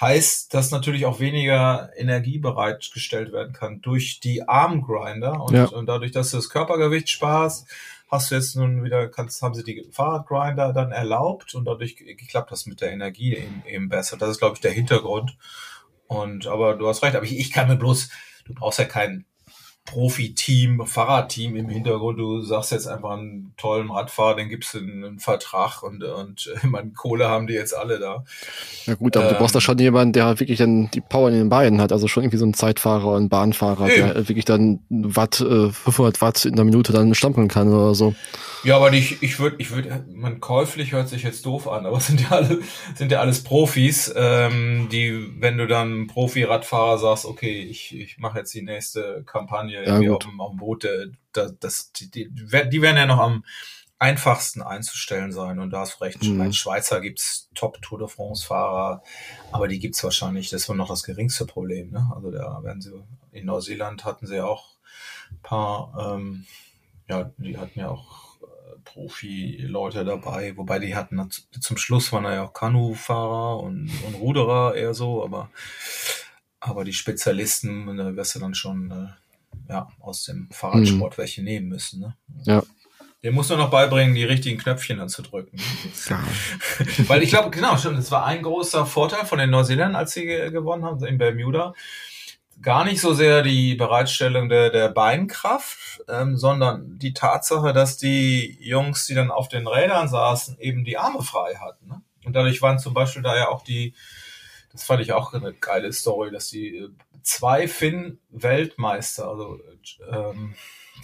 [0.00, 5.66] Heißt, dass natürlich auch weniger Energie bereitgestellt werden kann durch die Armgrinder und, ja.
[5.66, 7.68] und dadurch, dass du das Körpergewicht sparst,
[8.08, 11.96] hast du jetzt nun wieder, kannst, haben sie die Fahrradgrinder dann erlaubt und dadurch
[12.28, 14.16] klappt das mit der Energie eben, eben besser.
[14.16, 15.36] Das ist, glaube ich, der Hintergrund.
[16.06, 18.10] Und aber du hast recht, aber ich, ich kann mir bloß,
[18.46, 19.26] du brauchst ja keinen
[19.84, 22.18] Profi-Team, Fahrradteam im Hintergrund.
[22.18, 26.62] Du sagst jetzt einfach einen tollen Radfahrer, den gibst du einen Vertrag und, und ich
[26.64, 28.24] meine, Kohle haben die jetzt alle da.
[28.86, 31.34] Ja gut, aber ähm, du brauchst da schon jemanden, der wirklich dann die Power in
[31.34, 31.92] den Beinen hat.
[31.92, 34.14] Also schon irgendwie so ein Zeitfahrer und Bahnfahrer, eben.
[34.14, 38.14] der wirklich dann Watt, 500 äh, Watt in der Minute dann stampeln kann oder so.
[38.64, 42.00] Ja, aber ich, ich würde, ich würde, man käuflich hört sich jetzt doof an, aber
[42.00, 42.60] sind ja alle,
[42.94, 48.38] sind ja alles Profis, ähm, die, wenn du dann Profi-Radfahrer sagst, okay, ich, ich mache
[48.38, 52.28] jetzt die nächste Kampagne ja, auf dem, auf dem Boot, äh, das, das, die, die,
[52.30, 53.44] die werden ja noch am
[53.98, 56.22] einfachsten einzustellen sein und da hast du recht.
[56.22, 56.40] Mhm.
[56.40, 59.02] In Schweizer gibt's Top Tour de France Fahrer,
[59.52, 62.10] aber die gibt's wahrscheinlich, das war noch das geringste Problem, ne?
[62.14, 62.92] Also da werden sie,
[63.32, 64.74] in Neuseeland hatten sie auch
[65.42, 66.44] paar, ähm,
[67.08, 68.23] ja, die hatten ja auch
[68.84, 71.28] Profi-Leute dabei, wobei die hatten
[71.60, 75.50] zum Schluss waren da ja auch Kanufahrer und, und Ruderer eher so, aber,
[76.60, 81.18] aber die Spezialisten, da wirst du dann schon äh, ja, aus dem Fahrradsport mhm.
[81.18, 82.00] welche nehmen müssen.
[82.00, 82.16] Ne?
[82.44, 82.62] Ja.
[83.22, 85.56] Den muss nur noch beibringen, die richtigen Knöpfchen dann zu drücken.
[86.10, 86.22] Ja.
[87.08, 90.26] Weil ich glaube, genau, schon, das war ein großer Vorteil von den Neuseeländern, als sie
[90.26, 91.72] gewonnen haben in Bermuda
[92.64, 98.58] gar nicht so sehr die Bereitstellung der, der Beinkraft, ähm, sondern die Tatsache, dass die
[98.60, 101.86] Jungs, die dann auf den Rädern saßen, eben die Arme frei hatten.
[101.86, 102.02] Ne?
[102.24, 103.94] Und dadurch waren zum Beispiel da ja auch die,
[104.72, 106.88] das fand ich auch eine geile Story, dass die äh,
[107.22, 109.60] zwei Finn-Weltmeister, also
[110.10, 110.54] ähm,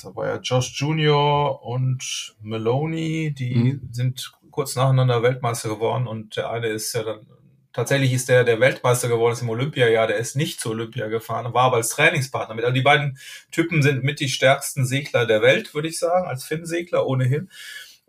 [0.02, 3.88] da war ja Josh Junior und Maloney, die mhm.
[3.92, 7.26] sind kurz nacheinander Weltmeister geworden und der eine ist ja dann
[7.72, 11.52] tatsächlich ist der, der Weltmeister geworden ist im Olympiajahr, der ist nicht zu Olympia gefahren,
[11.54, 12.64] war aber als Trainingspartner mit.
[12.64, 13.18] Also die beiden
[13.50, 17.50] Typen sind mit die stärksten Segler der Welt, würde ich sagen, als Finn-Segler ohnehin.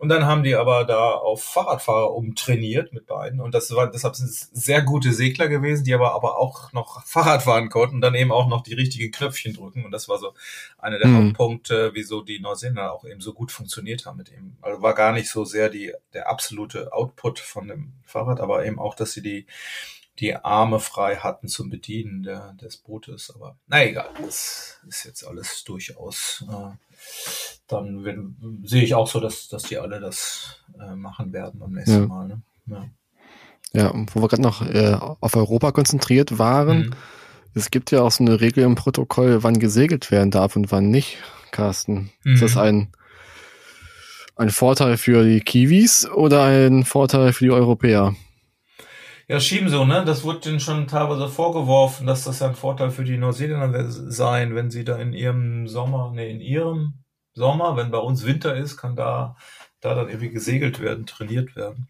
[0.02, 3.40] Und dann haben die aber da auf Fahrradfahrer umtrainiert mit beiden.
[3.40, 7.06] Und das war, deshalb sind es sehr gute Segler gewesen, die aber, aber auch noch
[7.06, 9.84] Fahrrad fahren konnten und dann eben auch noch die richtigen Knöpfchen drücken.
[9.84, 10.34] Und das war so
[10.76, 11.26] einer der mhm.
[11.28, 14.56] Hauptpunkte, wieso die Neuseeländer auch eben so gut funktioniert haben mit ihm.
[14.60, 18.80] Also war gar nicht so sehr die, der absolute Output von dem Fahrrad, aber eben
[18.80, 19.46] auch, dass sie die,
[20.18, 23.32] die Arme frei hatten zum Bedienen der, des Bootes.
[23.36, 26.91] Aber na egal, das ist jetzt alles durchaus äh,
[27.68, 31.72] dann wenn, sehe ich auch so, dass, dass die alle das äh, machen werden beim
[31.72, 32.06] nächsten ja.
[32.06, 32.28] Mal.
[32.28, 32.42] Ne?
[32.66, 32.84] Ja.
[33.72, 36.90] ja, wo wir gerade noch äh, auf Europa konzentriert waren, mhm.
[37.54, 40.90] es gibt ja auch so eine Regel im Protokoll, wann gesegelt werden darf und wann
[40.90, 41.18] nicht,
[41.50, 42.10] Carsten.
[42.24, 42.34] Mhm.
[42.34, 42.60] Ist das mhm.
[42.60, 42.88] ein,
[44.36, 48.14] ein Vorteil für die Kiwis oder ein Vorteil für die Europäer?
[49.32, 50.04] Ja, schieben so, ne?
[50.04, 54.54] Das wurde denen schon teilweise vorgeworfen, dass das ja ein Vorteil für die Neuseeländer sein,
[54.54, 58.76] wenn sie da in ihrem Sommer, ne, in ihrem Sommer, wenn bei uns Winter ist,
[58.76, 59.34] kann da,
[59.80, 61.88] da dann irgendwie gesegelt werden, trainiert werden.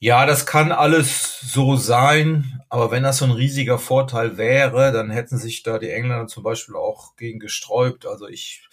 [0.00, 5.10] Ja, das kann alles so sein, aber wenn das so ein riesiger Vorteil wäre, dann
[5.10, 8.06] hätten sich da die Engländer zum Beispiel auch gegen gesträubt.
[8.06, 8.68] Also ich,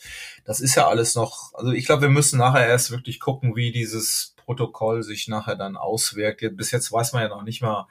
[0.46, 3.72] das ist ja alles noch, also ich glaube, wir müssen nachher erst wirklich gucken, wie
[3.72, 6.44] dieses Protokoll sich nachher dann auswirkt.
[6.56, 7.88] Bis jetzt weiß man ja noch nicht mal,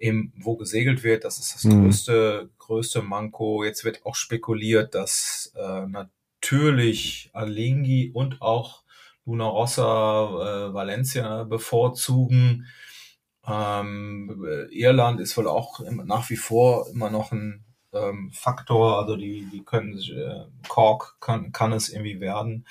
[0.00, 1.24] eben, wo gesegelt wird.
[1.24, 1.84] Das ist das mhm.
[1.84, 3.64] größte, größte Manko.
[3.64, 8.82] Jetzt wird auch spekuliert, dass äh, natürlich Alinghi und auch
[9.26, 12.66] Luna Rossa äh, Valencia bevorzugen.
[13.46, 19.48] Ähm, Irland ist wohl auch nach wie vor immer noch ein ähm, Faktor, also die,
[19.52, 22.66] die können, äh, Cork kann, kann es irgendwie werden.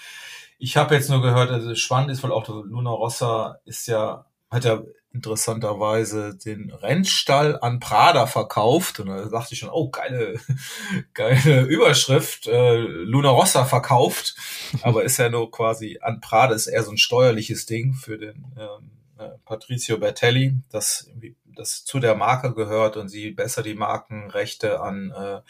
[0.59, 4.65] Ich habe jetzt nur gehört, also spannend ist wohl auch, Luna Rossa ist ja, hat
[4.65, 4.81] ja
[5.13, 8.99] interessanterweise den Rennstall an Prada verkauft.
[8.99, 10.39] Und da dachte ich schon, oh, geile,
[11.13, 14.35] geile Überschrift, äh, Luna Rossa verkauft.
[14.81, 18.45] Aber ist ja nur quasi an Prada, ist eher so ein steuerliches Ding für den
[18.57, 21.09] ähm, äh, Patrizio Bertelli, das,
[21.45, 25.41] das zu der Marke gehört und sie besser die Markenrechte an, äh,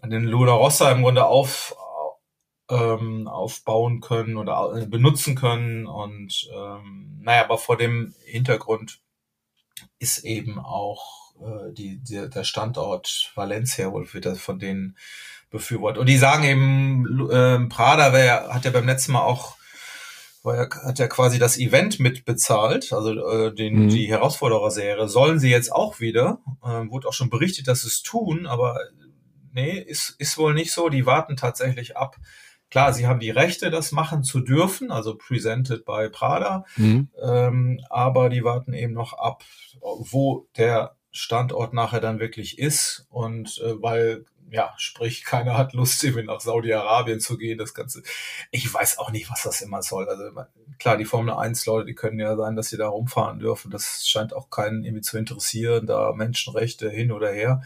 [0.00, 1.76] an den Luna Rossa im Grunde auf,
[2.68, 5.86] ähm, aufbauen können oder äh, benutzen können.
[5.86, 9.00] Und ähm, naja, aber vor dem Hintergrund
[9.98, 14.96] ist eben auch äh, die, die, der Standort Valencia wohl wird das von denen
[15.50, 16.00] befürwortet.
[16.00, 19.56] Und die sagen eben, äh, Prada wär, hat ja beim letzten Mal auch
[20.46, 23.88] weil er hat ja quasi das Event mitbezahlt, also äh, den, mhm.
[23.88, 25.08] die Herausforderer-Serie.
[25.08, 26.38] Sollen sie jetzt auch wieder?
[26.62, 28.78] Äh, wurde auch schon berichtet, dass sie es tun, aber
[29.52, 30.88] nee, ist, ist wohl nicht so.
[30.88, 32.16] Die warten tatsächlich ab,
[32.70, 37.08] Klar, sie haben die Rechte, das machen zu dürfen, also presented by Prada, mhm.
[37.22, 39.44] ähm, aber die warten eben noch ab,
[39.80, 46.02] wo der Standort nachher dann wirklich ist und äh, weil ja, sprich, keiner hat Lust,
[46.04, 48.02] irgendwie nach Saudi-Arabien zu gehen, das Ganze.
[48.50, 50.08] Ich weiß auch nicht, was das immer soll.
[50.08, 50.24] Also
[50.78, 53.70] klar, die Formel 1 Leute, die können ja sein, dass sie da rumfahren dürfen.
[53.70, 57.62] Das scheint auch keinen irgendwie zu interessieren, da Menschenrechte hin oder her.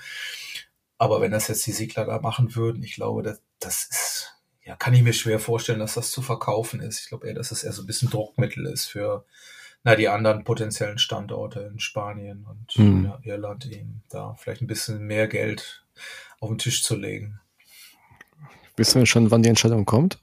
[0.99, 4.77] Aber wenn das jetzt die Siegler da machen würden, ich glaube, das, das ist, ja,
[4.77, 7.01] kann ich mir schwer vorstellen, dass das zu verkaufen ist.
[7.01, 9.25] Ich glaube eher, dass es eher so ein bisschen Druckmittel ist für
[9.83, 13.05] na, die anderen potenziellen Standorte in Spanien und mhm.
[13.07, 15.85] ja, Irland eben da vielleicht ein bisschen mehr Geld
[16.39, 17.41] auf den Tisch zu legen.
[18.77, 20.19] Wissen wir schon, wann die Entscheidung kommt?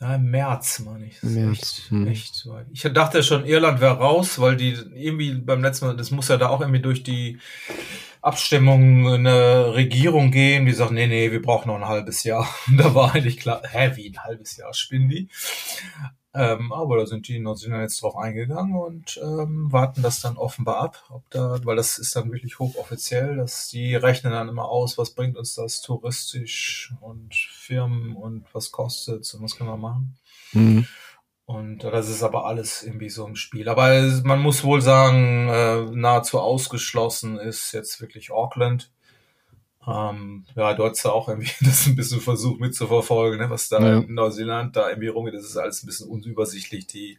[0.00, 1.18] Ja, im März, meine ich.
[1.20, 1.58] Das März.
[1.58, 2.06] Echt, hm.
[2.06, 2.66] echt weit.
[2.72, 6.36] Ich dachte schon, Irland wäre raus, weil die irgendwie beim letzten Mal, das muss ja
[6.36, 7.40] da auch irgendwie durch die
[8.28, 12.48] Abstimmung eine Regierung gehen, die sagt, nee, nee, wir brauchen noch ein halbes Jahr.
[12.76, 15.28] Da war eigentlich klar, hä, wie ein halbes Jahr, spinnen die?
[16.34, 20.76] Ähm, aber da sind die Neuseeländer jetzt drauf eingegangen und ähm, warten das dann offenbar
[20.76, 24.98] ab, ob da, weil das ist dann wirklich hochoffiziell, dass die rechnen dann immer aus,
[24.98, 30.18] was bringt uns das touristisch und Firmen und was kostet und was können wir machen.
[30.52, 30.86] Mhm.
[31.48, 33.70] Und das ist aber alles irgendwie so im Spiel.
[33.70, 33.88] Aber
[34.22, 38.92] man muss wohl sagen, äh, nahezu ausgeschlossen ist jetzt wirklich Auckland.
[39.86, 43.98] Ähm, ja, hast ja auch irgendwie das ein bisschen versucht mitzuverfolgen, ne, was da ja.
[44.00, 45.32] in Neuseeland da irgendwie rumgeht.
[45.32, 46.86] Das ist alles ein bisschen unübersichtlich.
[46.86, 47.16] Die,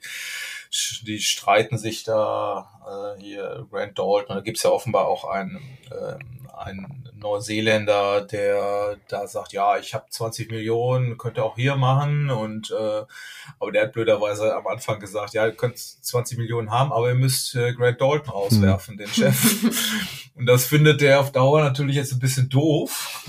[1.07, 4.35] die streiten sich da äh, hier Grant Dalton.
[4.35, 6.19] Da gibt's ja offenbar auch einen, äh,
[6.57, 12.29] einen Neuseeländer, der da sagt, ja, ich habe 20 Millionen, könnt ihr auch hier machen.
[12.29, 13.03] Und äh,
[13.59, 17.15] aber der hat blöderweise am Anfang gesagt, ja, ihr könnt 20 Millionen haben, aber ihr
[17.15, 18.97] müsst äh, Grant Dalton rauswerfen, hm.
[18.97, 20.31] den Chef.
[20.35, 23.25] und das findet der auf Dauer natürlich jetzt ein bisschen doof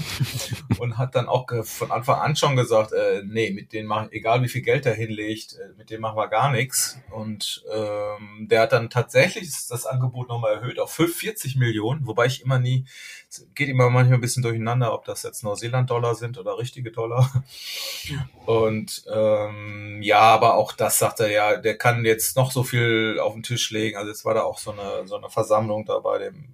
[0.79, 4.43] und hat dann auch von Anfang an schon gesagt, äh, nee, mit denen machen, egal
[4.43, 6.99] wie viel Geld er hinlegt, äh, mit denen machen wir gar nichts.
[7.11, 12.43] Und ähm, der hat dann tatsächlich das Angebot nochmal erhöht auf 45 Millionen, wobei ich
[12.43, 12.85] immer nie
[13.55, 17.31] geht immer manchmal ein bisschen durcheinander, ob das jetzt Neuseeland-Dollar sind oder richtige Dollar.
[18.47, 23.19] Und ähm, ja, aber auch das sagt er ja, der kann jetzt noch so viel
[23.23, 23.97] auf den Tisch legen.
[23.97, 26.47] Also jetzt war da auch so eine, so eine Versammlung da bei dem.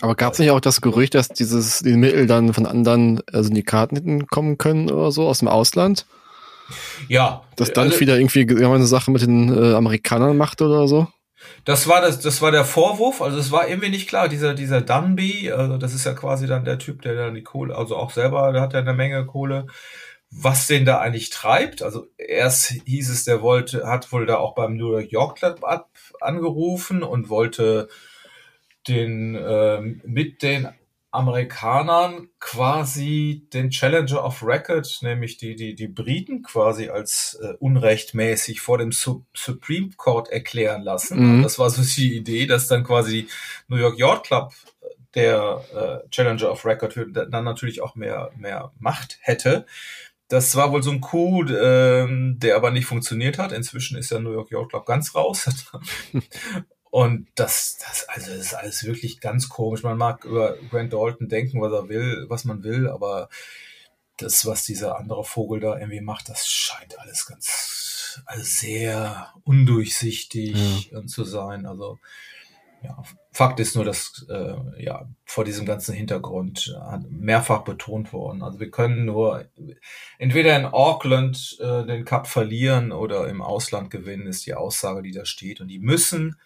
[0.00, 3.44] Aber gab es nicht auch das Gerücht, dass dieses die Mittel dann von anderen also
[3.44, 6.06] Syndikaten kommen können oder so aus dem Ausland?
[7.08, 7.42] Ja.
[7.56, 11.08] Dass dann also, wieder irgendwie eine Sache mit den äh, Amerikanern macht oder so?
[11.64, 13.22] Das war das, das war der Vorwurf.
[13.22, 14.28] Also es war irgendwie nicht klar.
[14.28, 17.76] Dieser, dieser Dunby, also das ist ja quasi dann der Typ, der dann die Kohle,
[17.76, 19.66] also auch selber, der hat ja eine Menge Kohle,
[20.30, 21.82] was den da eigentlich treibt.
[21.82, 25.60] Also erst hieß es, der wollte, hat wohl da auch beim New York Club
[26.20, 27.88] angerufen und wollte
[28.88, 30.68] den äh, mit den
[31.10, 38.60] Amerikanern quasi den Challenger of Record, nämlich die, die, die Briten quasi als äh, unrechtmäßig
[38.60, 41.38] vor dem Su Supreme Court erklären lassen.
[41.38, 41.42] Mhm.
[41.42, 43.28] Das war so die Idee, dass dann quasi
[43.68, 44.52] New York Yacht Club
[45.14, 45.64] der
[46.04, 49.64] äh, Challenger of Record dann natürlich auch mehr, mehr Macht hätte.
[50.28, 53.52] das war wohl so ein Coup, ähm, der aber nicht funktioniert hat.
[53.52, 55.48] Inzwischen ist ja New York Yacht Club ganz raus.
[56.90, 59.82] Und das, das, also das ist alles wirklich ganz komisch.
[59.82, 63.28] Man mag über Grant Dalton denken, was er will, was man will, aber
[64.16, 70.90] das, was dieser andere Vogel da irgendwie macht, das scheint alles ganz, also sehr undurchsichtig
[70.90, 71.06] ja.
[71.06, 71.66] zu sein.
[71.66, 71.98] Also
[72.82, 76.76] ja, Fakt ist nur, dass äh, ja vor diesem ganzen Hintergrund
[77.08, 78.42] mehrfach betont worden.
[78.42, 79.48] Also wir können nur
[80.18, 85.12] entweder in Auckland äh, den Cup verlieren oder im Ausland gewinnen, ist die Aussage, die
[85.12, 85.60] da steht.
[85.60, 86.36] Und die müssen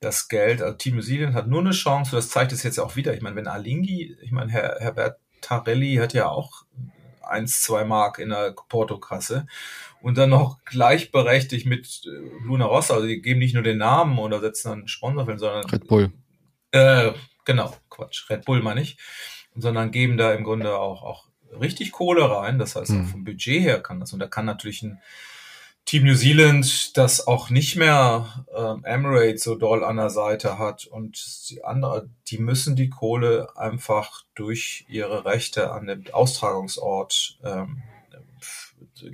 [0.00, 2.96] das Geld, also Team New Zealand hat nur eine Chance, das zeigt es jetzt auch
[2.96, 3.14] wieder.
[3.14, 6.64] Ich meine, wenn Alingi, ich meine, Herr, Herbert Tarelli hat ja auch
[7.22, 9.46] eins, zwei Mark in der Portokasse
[10.00, 14.18] und dann noch gleichberechtigt mit äh, Luna Rossa, also die geben nicht nur den Namen
[14.18, 16.12] oder setzen dann einen Sponsor, sondern Red Bull.
[16.70, 17.12] Äh,
[17.44, 18.98] genau, Quatsch, Red Bull meine ich,
[19.56, 21.26] sondern geben da im Grunde auch, auch
[21.60, 23.06] richtig Kohle rein, das heißt, mhm.
[23.06, 25.00] vom Budget her kann das und da kann natürlich ein
[25.86, 30.84] Team New Zealand, das auch nicht mehr ähm, Emirates so doll an der Seite hat
[30.86, 37.84] und die andere, die müssen die Kohle einfach durch ihre Rechte an dem Austragungsort ähm,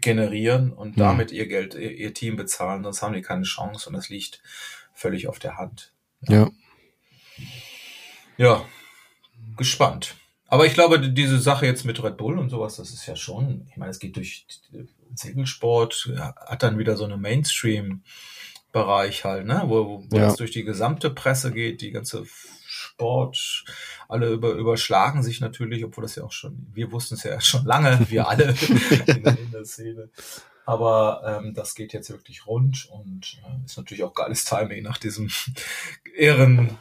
[0.00, 1.00] generieren und mhm.
[1.00, 4.42] damit ihr Geld, ihr, ihr, Team bezahlen, sonst haben die keine Chance und das liegt
[4.94, 5.92] völlig auf der Hand.
[6.22, 6.50] Ja.
[8.38, 8.64] Ja,
[9.58, 10.16] gespannt.
[10.52, 13.66] Aber ich glaube, diese Sache jetzt mit Red Bull und sowas, das ist ja schon,
[13.70, 14.46] ich meine, es geht durch
[15.14, 20.26] Segelsport, hat dann wieder so eine Mainstream-Bereich halt, ne, wo, wo ja.
[20.26, 22.26] das durch die gesamte Presse geht, die ganze
[22.66, 23.64] Sport,
[24.10, 27.64] alle über, überschlagen sich natürlich, obwohl das ja auch schon, wir wussten es ja schon
[27.64, 28.54] lange, wir alle
[29.06, 30.10] in, in der Szene.
[30.66, 34.98] Aber ähm, das geht jetzt wirklich rund und äh, ist natürlich auch geiles Timing nach
[34.98, 35.30] diesem
[36.14, 36.76] Ehren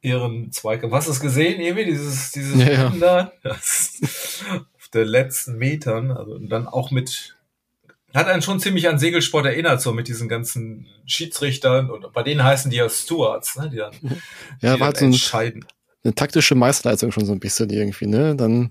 [0.00, 0.92] ihren Zweikampf.
[0.92, 3.32] Hast du es gesehen, irgendwie, dieses, dieses ja, ja.
[3.52, 7.36] auf der letzten Metern, also dann auch mit,
[8.14, 12.42] hat einen schon ziemlich an Segelsport erinnert, so mit diesen ganzen Schiedsrichtern und bei denen
[12.42, 13.92] heißen die ja Stewards, ne, die dann,
[14.60, 15.64] ja, die war dann entscheiden.
[16.04, 18.36] Eine taktische Meisterleistung schon so ein bisschen irgendwie, ne?
[18.36, 18.70] Dann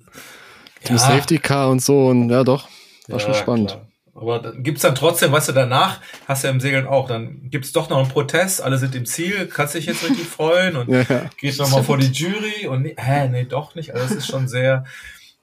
[0.88, 0.98] ja.
[0.98, 2.70] Safety Car und so und ja doch,
[3.08, 3.72] war ja, schon spannend.
[3.72, 3.87] Klar.
[4.20, 7.52] Aber dann gibt's dann trotzdem, weißt du, danach hast du ja im Segeln auch, dann
[7.52, 10.90] gibt's doch noch einen Protest, alle sind im Ziel, kannst dich jetzt richtig freuen und
[10.92, 11.30] ja, ja.
[11.40, 13.94] gehst nochmal vor die Jury und nee, hä, nee, doch nicht.
[13.94, 14.86] Also das ist schon sehr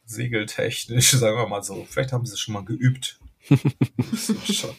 [0.07, 1.87] segeltechnisch, sagen wir mal so.
[1.89, 3.21] Vielleicht haben sie es schon mal geübt.
[3.49, 4.75] schon.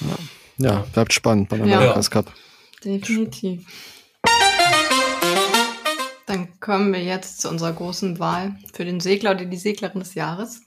[0.00, 0.18] Ja.
[0.58, 2.10] ja, bleibt spannend beim Amerikas ja.
[2.10, 2.34] Cup.
[2.84, 3.64] Definitiv.
[6.26, 10.14] Dann kommen wir jetzt zu unserer großen Wahl für den Segler oder die Seglerin des
[10.14, 10.60] Jahres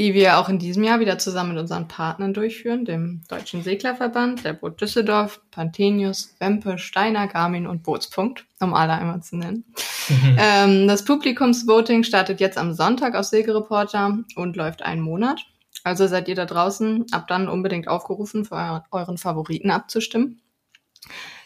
[0.00, 4.42] die wir auch in diesem Jahr wieder zusammen mit unseren Partnern durchführen, dem Deutschen Seglerverband,
[4.46, 9.66] der Boot Düsseldorf, Pantenius, Wempe, Steiner, Garmin und Bootspunkt, um alle einmal zu nennen.
[10.08, 10.36] Mhm.
[10.38, 15.42] Ähm, das Publikumsvoting startet jetzt am Sonntag aus Segelreporter und läuft einen Monat.
[15.84, 20.40] Also seid ihr da draußen ab dann unbedingt aufgerufen, für euren Favoriten abzustimmen.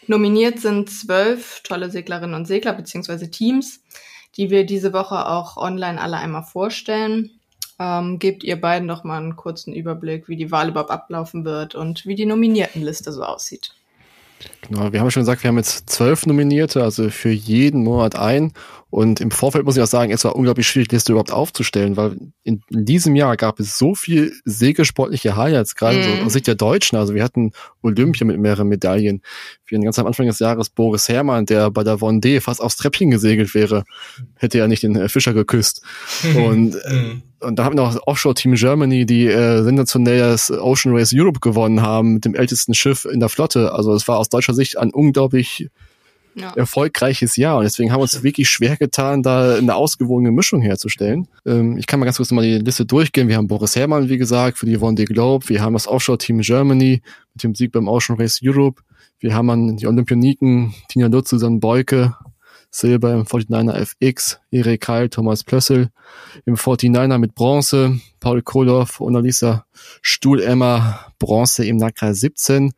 [0.07, 3.83] Nominiert sind zwölf tolle Seglerinnen und Segler beziehungsweise Teams,
[4.37, 7.34] die wir diese Woche auch online alle einmal vorstellen.
[7.77, 11.75] Ähm, gebt ihr beiden doch mal einen kurzen Überblick, wie die Wahl überhaupt ablaufen wird
[11.75, 13.71] und wie die Nominiertenliste so aussieht.
[14.61, 18.51] Genau, wir haben schon gesagt, wir haben jetzt zwölf Nominierte, also für jeden Monat ein.
[18.89, 21.97] Und im Vorfeld muss ich auch sagen, es war unglaublich schwierig, die Liste überhaupt aufzustellen,
[21.97, 26.03] weil in, in diesem Jahr gab es so viel segelsportliche Highlights, gerade mm.
[26.03, 26.25] so mhm.
[26.25, 26.97] aus Sicht der Deutschen.
[26.97, 29.21] Also wir hatten Olympia mit mehreren Medaillen.
[29.65, 32.77] Wir hatten ganz am Anfang des Jahres Boris Herrmann, der bei der Vendée fast aufs
[32.77, 33.83] Treppchen gesegelt wäre,
[34.35, 35.81] hätte ja nicht den äh, Fischer geküsst.
[36.35, 40.95] Und mm und da haben wir noch Offshore Team Germany, die äh, sensationell das Ocean
[40.95, 43.73] Race Europe gewonnen haben mit dem ältesten Schiff in der Flotte.
[43.73, 45.69] Also es war aus deutscher Sicht ein unglaublich
[46.35, 46.51] ja.
[46.55, 47.57] erfolgreiches Jahr.
[47.57, 51.27] Und deswegen haben wir uns wirklich schwer getan, da eine ausgewogene Mischung herzustellen.
[51.45, 53.27] Ähm, ich kann mal ganz kurz mal die Liste durchgehen.
[53.27, 55.47] Wir haben Boris Herrmann, wie gesagt, für die Vendée Globe.
[55.49, 57.01] Wir haben das Offshore Team Germany
[57.33, 58.81] mit dem Sieg beim Ocean Race Europe.
[59.19, 62.15] Wir haben an die Olympioniken Tina Lutz, Susanne Beuke,
[62.75, 65.91] Silber im 49er FX, Erik Heil, Thomas Plössel
[66.45, 69.65] im 49er mit Bronze, Paul Koloff und Alisa
[70.01, 72.73] Stuhlemmer Bronze im Nakra 17.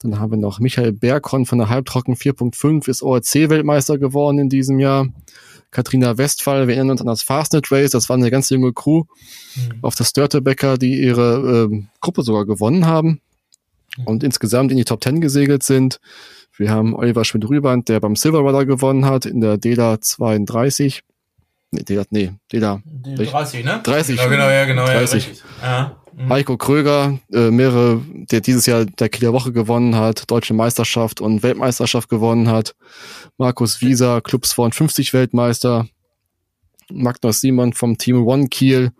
[0.00, 4.80] Dann haben wir noch Michael Berghorn von der Halbtrocken 4.5 ist ORC-Weltmeister geworden in diesem
[4.80, 5.06] Jahr.
[5.70, 9.04] Katrina Westphal, wir erinnern uns an das Fastnet Race, das war eine ganz junge Crew
[9.54, 9.78] mhm.
[9.82, 13.20] auf der Störtebecker, die ihre äh, Gruppe sogar gewonnen haben
[13.98, 14.04] mhm.
[14.04, 16.00] und insgesamt in die Top 10 gesegelt sind.
[16.58, 21.02] Wir haben Oliver Schmidt-Rüband, der beim Silver Rudder gewonnen hat in der DELA 32.
[21.70, 22.82] Nee, DELA, nee, DELA.
[23.04, 23.80] 30, ne?
[23.82, 24.16] 30.
[24.16, 25.42] Ja, genau, ja, genau, 30.
[25.62, 25.96] ja.
[26.16, 26.28] Mhm.
[26.30, 31.44] Heiko Kröger, äh, mehrere, der dieses Jahr der Kieler Woche gewonnen hat, Deutsche Meisterschaft und
[31.44, 32.74] Weltmeisterschaft gewonnen hat.
[33.36, 35.86] Markus Wieser, Clubs 52 Weltmeister.
[36.90, 38.92] Magnus Simon vom Team One Kiel,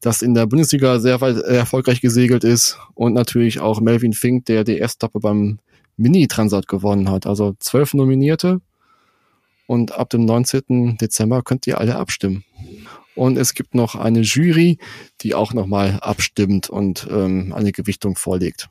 [0.00, 4.64] das in der Bundesliga sehr weit erfolgreich gesegelt ist und natürlich auch Melvin Fink, der
[4.64, 5.58] die Erstappe beim
[5.96, 7.26] Mini-Transat gewonnen hat.
[7.26, 8.60] Also zwölf Nominierte
[9.66, 10.96] und ab dem 19.
[10.98, 12.44] Dezember könnt ihr alle abstimmen.
[13.14, 14.78] Und es gibt noch eine Jury,
[15.22, 18.68] die auch nochmal abstimmt und ähm, eine Gewichtung vorlegt.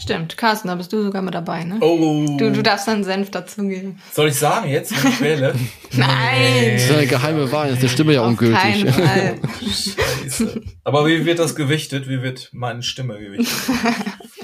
[0.00, 1.78] Stimmt, Carsten, da bist du sogar mit dabei, ne?
[1.80, 2.36] Oh.
[2.38, 3.98] Du, du darfst dann Senf dazugeben.
[4.12, 5.54] Soll ich sagen jetzt, wenn ich wähle?
[5.92, 6.74] Nein!
[6.74, 8.58] Das ist eine geheime Wahl, ist die Stimme ja Auf ungültig.
[8.60, 9.40] Keinen Fall.
[9.60, 10.62] Scheiße.
[10.84, 12.08] Aber wie wird das gewichtet?
[12.08, 13.48] Wie wird meine Stimme gewichtet?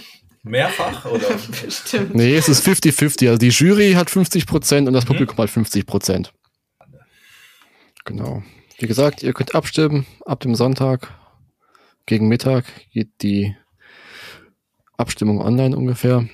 [0.45, 1.27] Mehrfach oder?
[1.65, 2.15] Bestimmt.
[2.15, 3.29] Nee, es ist 50-50.
[3.29, 5.09] Also die Jury hat 50 Prozent und das mhm.
[5.09, 5.43] Publikum mhm.
[5.43, 6.33] hat 50 Prozent.
[8.05, 8.43] Genau.
[8.79, 10.07] Wie gesagt, ihr könnt abstimmen.
[10.27, 11.09] Ab dem Sonntag
[12.07, 13.57] gegen Mittag geht die
[14.97, 16.29] Abstimmung online ungefähr.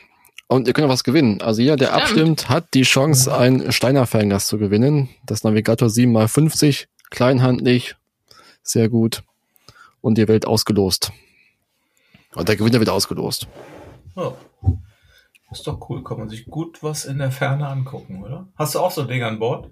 [0.48, 1.40] Und ihr könnt auch was gewinnen.
[1.40, 2.02] Also jeder, der Stimmt.
[2.02, 5.08] abstimmt, hat die Chance, ein Steiner Fernglas zu gewinnen.
[5.24, 7.94] Das Navigator 7x50, kleinhandlich,
[8.64, 9.22] sehr gut.
[10.00, 11.12] Und ihr werdet ausgelost.
[12.34, 13.46] Und der Gewinner wird ausgelost.
[14.16, 14.32] Oh.
[15.50, 18.48] Ist doch cool, kann man sich gut was in der Ferne angucken, oder?
[18.54, 19.70] Hast du auch so ein Ding an Bord?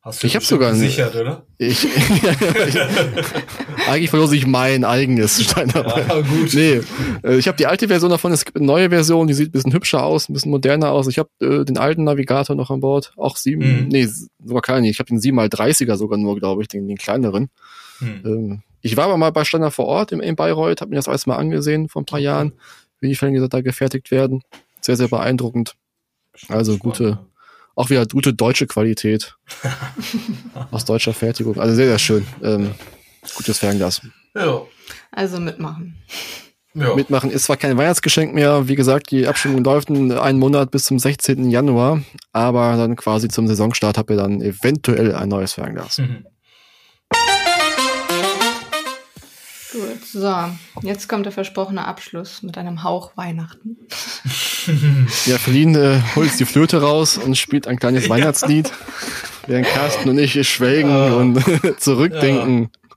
[0.00, 1.44] Hast du ich habe sogar gesichert, oder?
[1.56, 1.86] Ich,
[3.88, 5.86] eigentlich verlose ich mein eigenes Steiner.
[5.86, 6.54] Ja, gut.
[6.54, 6.82] Nee,
[7.24, 9.52] äh, ich habe die alte Version davon, es gibt eine neue Version, die sieht ein
[9.52, 11.08] bisschen hübscher aus, ein bisschen moderner aus.
[11.08, 13.88] Ich habe äh, den alten Navigator noch an Bord, auch sieben, mhm.
[13.88, 14.08] nee,
[14.44, 17.50] sogar keinen, ich habe den 7x30er sogar nur, glaube ich, den, den kleineren.
[18.00, 18.22] Mhm.
[18.24, 21.08] Ähm, ich war aber mal bei Steiner vor Ort im, in Bayreuth, habe mir das
[21.08, 22.52] alles mal angesehen vor ein paar Jahren,
[23.00, 24.42] wie die Fälle da gefertigt werden.
[24.80, 25.74] Sehr, sehr beeindruckend.
[26.48, 27.18] Also gute,
[27.74, 29.36] auch wieder gute deutsche Qualität.
[30.70, 31.58] aus deutscher Fertigung.
[31.58, 32.26] Also sehr, sehr schön.
[32.42, 32.74] Ähm,
[33.36, 34.02] gutes Fernglas.
[34.34, 34.62] Ja.
[35.10, 35.96] Also mitmachen.
[36.74, 36.94] Ja.
[36.94, 40.98] Mitmachen ist zwar kein Weihnachtsgeschenk mehr, wie gesagt, die Abstimmung läuft einen Monat bis zum
[40.98, 41.50] 16.
[41.50, 45.98] Januar, aber dann quasi zum Saisonstart habt ihr dann eventuell ein neues Fernglas.
[45.98, 46.26] Mhm.
[49.72, 50.34] Gut, so.
[50.82, 53.76] Jetzt kommt der versprochene Abschluss mit einem Hauch Weihnachten.
[55.26, 58.10] ja, Feline äh, holt die Flöte raus und spielt ein kleines ja.
[58.10, 58.72] Weihnachtslied,
[59.46, 61.14] während Carsten und ich schwelgen ja.
[61.14, 61.44] und
[61.80, 62.70] zurückdenken.
[62.72, 62.88] Ja.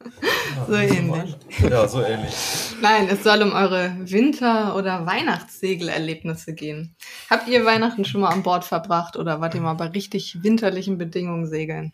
[0.67, 1.37] So ähnlich.
[1.69, 2.33] Ja, so ähnlich.
[2.81, 6.95] Nein, es soll um eure Winter- oder Weihnachtssegelerlebnisse gehen.
[7.29, 10.97] Habt ihr Weihnachten schon mal an Bord verbracht oder wart ihr mal bei richtig winterlichen
[10.97, 11.91] Bedingungen segeln?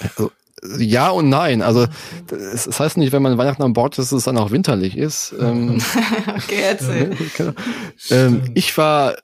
[0.00, 0.32] Also,
[0.78, 1.62] ja und nein.
[1.62, 1.86] Also
[2.26, 4.96] das, das heißt nicht, wenn man Weihnachten an Bord ist, dass es dann auch winterlich
[4.96, 5.34] ist.
[5.38, 5.82] Ähm,
[6.36, 7.16] okay, erzähl.
[7.36, 7.52] Genau.
[8.10, 9.14] ähm, ich war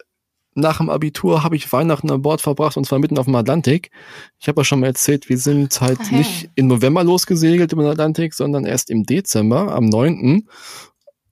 [0.55, 3.91] nach dem Abitur habe ich Weihnachten an Bord verbracht und zwar mitten auf dem Atlantik.
[4.39, 6.17] Ich habe ja schon mal erzählt, wir sind halt okay.
[6.17, 10.47] nicht im November losgesegelt im Atlantik, sondern erst im Dezember, am 9.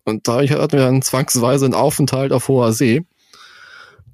[0.04, 3.02] Und da hatten wir dann zwangsweise einen Aufenthalt auf hoher See.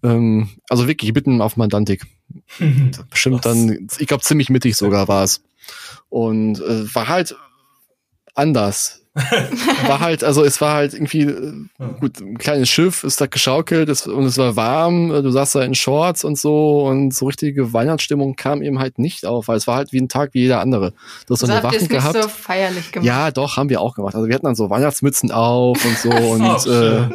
[0.02, 2.06] Ähm, also wirklich mitten auf dem Atlantik.
[3.10, 5.42] Bestimmt dann, ich glaube ziemlich mittig sogar war es.
[6.08, 7.36] Und äh, war halt
[8.34, 9.00] anders.
[9.86, 11.52] war halt, also es war halt irgendwie, äh,
[12.00, 15.62] gut, ein kleines Schiff, ist da geschaukelt es, und es war warm, du saßt da
[15.62, 19.68] in Shorts und so und so richtige Weihnachtsstimmung kam eben halt nicht auf, weil es
[19.68, 20.94] war halt wie ein Tag wie jeder andere.
[21.28, 22.22] Du hast so also eine Wachen gehabt.
[22.22, 23.06] so feierlich gemacht.
[23.06, 24.16] Ja, doch, haben wir auch gemacht.
[24.16, 27.08] Also wir hatten dann so Weihnachtsmützen auf und so und oh, äh,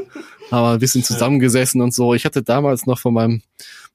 [0.51, 2.13] haben ein bisschen zusammengesessen und so.
[2.13, 3.41] Ich hatte damals noch von meinem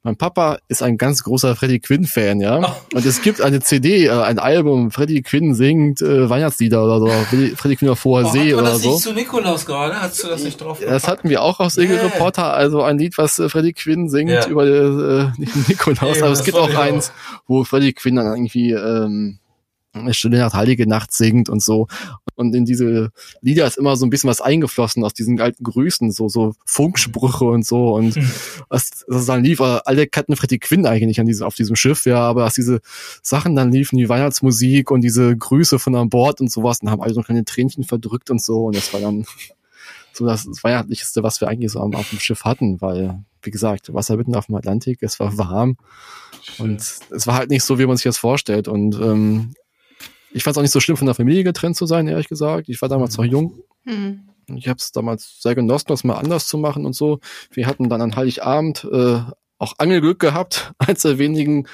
[0.04, 2.60] mein Papa ist ein ganz großer Freddie Quinn-Fan, ja.
[2.60, 2.96] Oh.
[2.96, 7.08] Und es gibt eine CD, äh, ein Album, Freddie Quinn singt äh, Weihnachtslieder oder so.
[7.56, 8.90] Freddie Quinn auf hoher oh, See oder das so.
[8.90, 9.98] Nicht zu Nikolaus gerade?
[9.98, 10.94] Hast du das nicht drauf gepackt?
[10.94, 12.04] Das hatten wir auch aus Segel yeah.
[12.04, 14.46] Reporter, also ein Lied, was äh, Freddie Quinn singt yeah.
[14.46, 15.30] über äh,
[15.68, 16.16] Nikolaus.
[16.16, 17.10] Hey, aber es gibt auch eins,
[17.46, 19.38] wo Freddie Quinn dann irgendwie ähm,
[20.10, 21.88] Stunde Nacht, Heilige Nacht singt und so.
[22.36, 23.10] Und in diese
[23.40, 27.44] Lieder ist immer so ein bisschen was eingeflossen aus diesen alten Grüßen, so, so Funksprüche
[27.44, 27.94] und so.
[27.94, 28.30] Und hm.
[28.68, 32.18] was, was dann lief, alle kannten Freddie Quinn eigentlich an diesem, auf diesem Schiff, ja,
[32.18, 32.80] aber als diese
[33.22, 37.02] Sachen dann liefen, die Weihnachtsmusik und diese Grüße von an Bord und sowas, dann haben
[37.02, 38.66] alle so kleine Tränchen verdrückt und so.
[38.66, 39.26] Und das war dann
[40.12, 43.50] so das, das Weihnachtlichste, was wir eigentlich so am, auf dem Schiff hatten, weil, wie
[43.50, 45.76] gesagt, Wasser mitten auf dem Atlantik, es war warm.
[46.42, 46.70] Schön.
[46.70, 46.80] Und
[47.10, 48.68] es war halt nicht so, wie man sich das vorstellt.
[48.68, 49.54] Und ähm,
[50.34, 52.68] ich fand es auch nicht so schlimm, von der Familie getrennt zu sein, ehrlich gesagt.
[52.68, 53.60] Ich war damals noch jung.
[53.84, 54.28] Mhm.
[54.56, 57.20] Ich habe es damals sehr genossen, das mal anders zu machen und so.
[57.52, 59.20] Wir hatten dann an Heiligabend äh,
[59.58, 61.66] auch Angelglück gehabt, eins der wenigen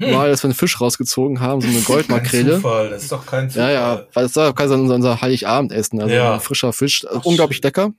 [0.00, 0.10] hm.
[0.10, 2.56] Mal, dass wir einen Fisch rausgezogen haben, so eine Goldmakrele.
[2.56, 3.72] Zufall, das ist doch kein Zufall.
[3.72, 6.38] Ja, ja, weil das war quasi unser, unser Heiligabendessen, also ja.
[6.40, 7.92] frischer Fisch, Ach, unglaublich lecker.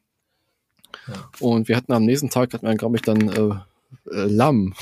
[1.07, 1.13] Ja.
[1.39, 4.73] Und wir hatten am nächsten Tag, hatten wir, glaube ich, dann äh, äh, Lamm.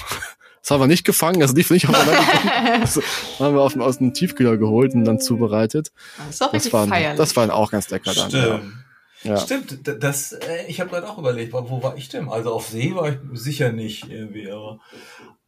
[0.62, 2.99] Das haben wir nicht gefangen, das lief nicht auf der Das
[3.39, 5.91] haben wir auf, aus dem Tiefkühler geholt und dann zubereitet.
[6.18, 7.18] Das ist auch das waren, feierlich.
[7.18, 8.30] Das waren auch ganz lecker dann.
[8.30, 8.74] Stimmt.
[9.24, 9.38] Ja.
[9.38, 12.30] Stimmt, das, äh, ich habe gerade auch überlegt, wo war ich denn?
[12.30, 14.80] Also auf See war ich sicher nicht irgendwie, aber,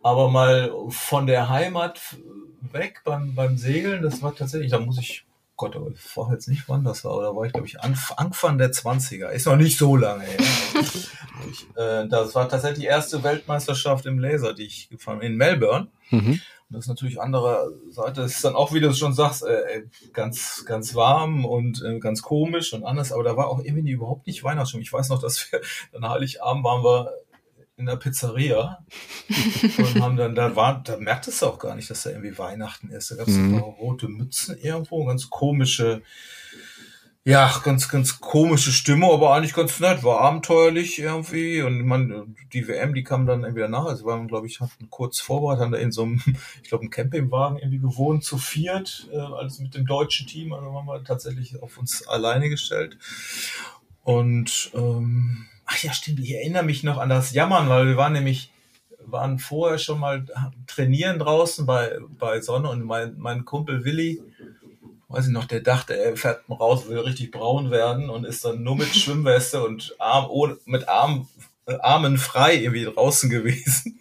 [0.02, 2.02] aber mal von der Heimat
[2.74, 5.26] weg beim, beim Segeln, das war tatsächlich, da muss ich
[5.62, 8.72] Gott, ich weiß jetzt nicht, wann das war, oder war ich, glaube ich, Anfang der
[8.72, 9.30] 20er.
[9.30, 10.40] Ist noch nicht so lange her.
[11.52, 15.38] ich, äh, das war tatsächlich die erste Weltmeisterschaft im Laser, die ich gefahren bin, in
[15.38, 15.90] Melbourne.
[16.10, 16.32] Mhm.
[16.32, 18.24] Und das ist natürlich andere Seite.
[18.24, 19.84] Es ist dann auch, wie du schon sagst, äh,
[20.14, 23.12] ganz, ganz warm und äh, ganz komisch und anders.
[23.12, 24.82] Aber da war auch irgendwie überhaupt nicht Weihnachtsstimmung.
[24.82, 27.12] Ich weiß noch, dass wir dann Heiligabend waren wir
[27.82, 28.86] in der Pizzeria
[29.78, 32.90] und haben dann, da war, da merktest du auch gar nicht, dass da irgendwie Weihnachten
[32.90, 33.12] ist.
[33.12, 33.58] Da gab es mhm.
[33.58, 36.04] rote Mützen irgendwo, ganz komische,
[37.24, 42.68] ja, ganz, ganz komische Stimmung, aber eigentlich ganz nett, war abenteuerlich irgendwie und man, die
[42.68, 45.80] WM, die kam dann entweder nach, also waren, glaube ich, hatten kurz vorbereitet, haben da
[45.80, 46.22] in so einem,
[46.62, 50.72] ich glaube, einem Campingwagen irgendwie gewohnt, zu viert, äh, alles mit dem deutschen Team, also
[50.72, 52.98] waren wir tatsächlich auf uns alleine gestellt
[54.04, 55.48] und, ähm,
[55.82, 58.52] ach ja, stimmt, ich erinnere mich noch an das Jammern, weil wir waren nämlich,
[59.00, 60.26] waren vorher schon mal
[60.68, 64.22] trainieren draußen bei, bei Sonne und mein, mein Kumpel Willi,
[65.08, 68.62] weiß ich noch, der dachte, er fährt raus, will richtig braun werden und ist dann
[68.62, 71.28] nur mit Schwimmweste und Arm, ohne, mit Arm,
[71.66, 74.00] Armen frei irgendwie draußen gewesen.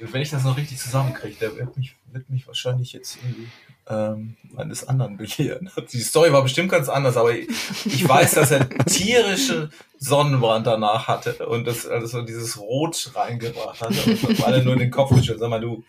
[0.00, 3.48] Wenn ich das noch richtig zusammenkriege, der wird mich, wird mich wahrscheinlich jetzt irgendwie
[3.88, 5.70] ähm, eines anderen belehren.
[5.92, 7.48] Die Story war bestimmt ganz anders, aber ich,
[7.86, 14.26] ich weiß, dass er tierische Sonnenbrand danach hatte und das also dieses Rot reingebracht hatte
[14.26, 15.40] und alle nur in den Kopf gestellt.
[15.40, 15.84] Sag mal, du,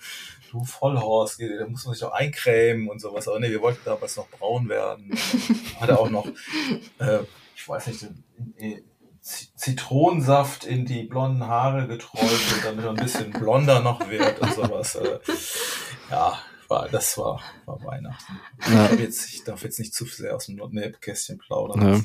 [0.51, 3.27] du Vollhorst, da muss man sich doch eincremen und sowas.
[3.27, 5.11] Aber nee, wir wollten damals noch braun werden.
[5.79, 6.27] Hat er auch noch,
[6.99, 7.19] äh,
[7.55, 8.07] ich weiß nicht,
[9.21, 14.95] Zitronensaft in die blonden Haare geträufelt, damit er ein bisschen blonder noch wird und sowas.
[14.95, 15.19] Äh,
[16.09, 16.39] ja,
[16.69, 18.39] war, das war, war Weihnachten.
[18.71, 18.91] Ja.
[18.93, 21.81] Ich, jetzt, ich darf jetzt nicht zu sehr aus dem Nähkästchen plaudern.
[21.81, 22.01] Ja.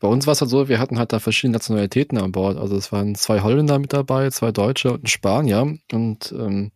[0.00, 2.58] Bei uns war es halt so, wir hatten halt da verschiedene Nationalitäten an Bord.
[2.58, 5.78] Also es waren zwei Holländer mit dabei, zwei Deutsche und ein Spanier.
[5.90, 6.72] Und ähm,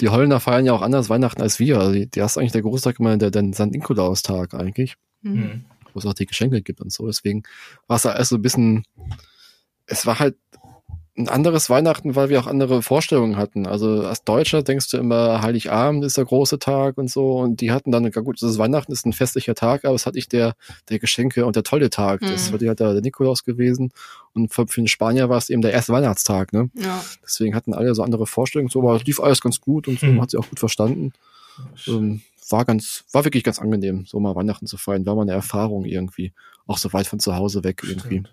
[0.00, 1.78] die Holländer feiern ja auch anders Weihnachten als wir.
[1.78, 3.70] Also die, die hast eigentlich der Großtag immer der, der St.
[3.70, 4.96] Nikolaustag eigentlich.
[5.22, 5.64] Mhm.
[5.92, 7.06] Wo es auch die Geschenke gibt und so.
[7.06, 7.44] Deswegen
[7.86, 8.82] war es da erst so ein bisschen,
[9.86, 10.36] es war halt
[11.18, 13.66] ein anderes Weihnachten, weil wir auch andere Vorstellungen hatten.
[13.66, 17.38] Also als Deutscher denkst du immer, Heiligabend ist der große Tag und so.
[17.38, 20.18] Und die hatten dann, ja gut, das Weihnachten ist ein festlicher Tag, aber es hatte
[20.18, 20.54] ich der,
[20.90, 22.20] der Geschenke und der tolle Tag.
[22.20, 22.26] Mhm.
[22.26, 23.92] Das war halt der, der Nikolaus gewesen.
[24.34, 26.70] Und für, für den Spanier war es eben der erste Weihnachtstag, ne?
[26.74, 27.02] Ja.
[27.22, 28.68] Deswegen hatten alle so andere Vorstellungen.
[28.68, 30.20] So, aber lief alles ganz gut und so, mhm.
[30.20, 31.12] hat sie auch gut verstanden.
[31.86, 35.06] Ähm, war ganz, war wirklich ganz angenehm, so mal Weihnachten zu feiern.
[35.06, 36.32] War mal eine Erfahrung irgendwie.
[36.66, 38.24] Auch so weit von zu Hause weg irgendwie.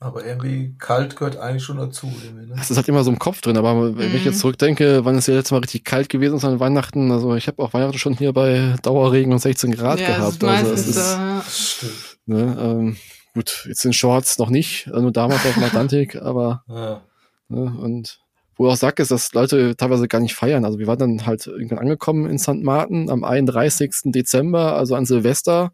[0.00, 0.14] Stimmt.
[0.14, 2.06] Aber irgendwie kalt gehört eigentlich schon dazu.
[2.06, 2.48] Ne?
[2.56, 4.40] Das ist halt immer so im Kopf drin, aber wenn ich jetzt mhm.
[4.40, 7.62] zurückdenke, wann es ja letztes Mal richtig kalt gewesen ist an Weihnachten, also ich habe
[7.62, 10.42] auch Weihnachten schon hier bei Dauerregen und 16 Grad ja, gehabt.
[10.42, 11.86] Also es ist, so,
[12.24, 12.96] ne, ähm,
[13.34, 17.02] gut, jetzt in Shorts noch nicht, äh, nur damals auf dem Atlantik, aber ja.
[17.48, 18.20] ne, und
[18.56, 20.66] wo auch sag, ist, dass Leute teilweise gar nicht feiern.
[20.66, 22.62] Also wir waren dann halt irgendwann angekommen in St.
[22.62, 24.12] Martin am 31.
[24.12, 25.72] Dezember, also an Silvester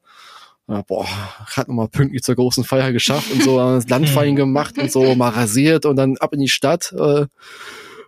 [0.69, 4.91] ja, boah, hat nochmal pünktlich zur großen Feier geschafft und so das Landfeiern gemacht und
[4.91, 7.27] so mal rasiert und dann ab in die Stadt, äh,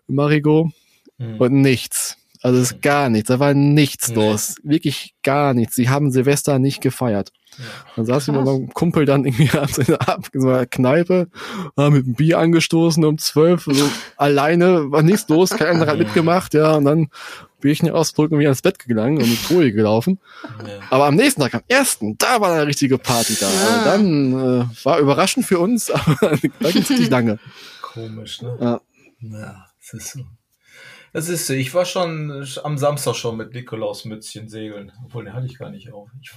[0.09, 0.71] Marigo
[1.19, 1.37] mhm.
[1.39, 2.18] und nichts.
[2.41, 4.15] Also es ist gar nichts, da war nichts nee.
[4.15, 5.75] los, wirklich gar nichts.
[5.75, 7.33] Sie haben Silvester nicht gefeiert.
[7.59, 7.65] Ja.
[7.97, 11.29] Dann saß ich mit meinem Kumpel dann irgendwie abends in einer Kneipe,
[11.77, 15.99] haben mit einem Bier angestoßen um zwölf, so alleine, war nichts los, keiner anderer hat
[15.99, 17.09] mitgemacht, ja, und dann
[17.61, 20.21] Bierchen ausdrücken und wieder ins Bett gegangen und in die Folie gelaufen.
[20.65, 20.79] Ja.
[20.91, 23.51] Aber am nächsten Tag, am ersten, da war eine richtige Party da.
[23.51, 23.61] Ja.
[23.61, 26.17] Also dann äh, war überraschend für uns, aber
[26.61, 27.39] da ging's richtig lange.
[27.83, 28.57] Komisch, ne?
[28.61, 28.81] Ja.
[29.21, 30.21] ja, das ist so.
[31.13, 31.49] Das ist.
[31.51, 34.93] Ich war schon am Samstag schon mit Nikolaus Mützchen segeln.
[35.05, 36.11] Obwohl, den hatte ich gar nicht auf.
[36.21, 36.33] Ich,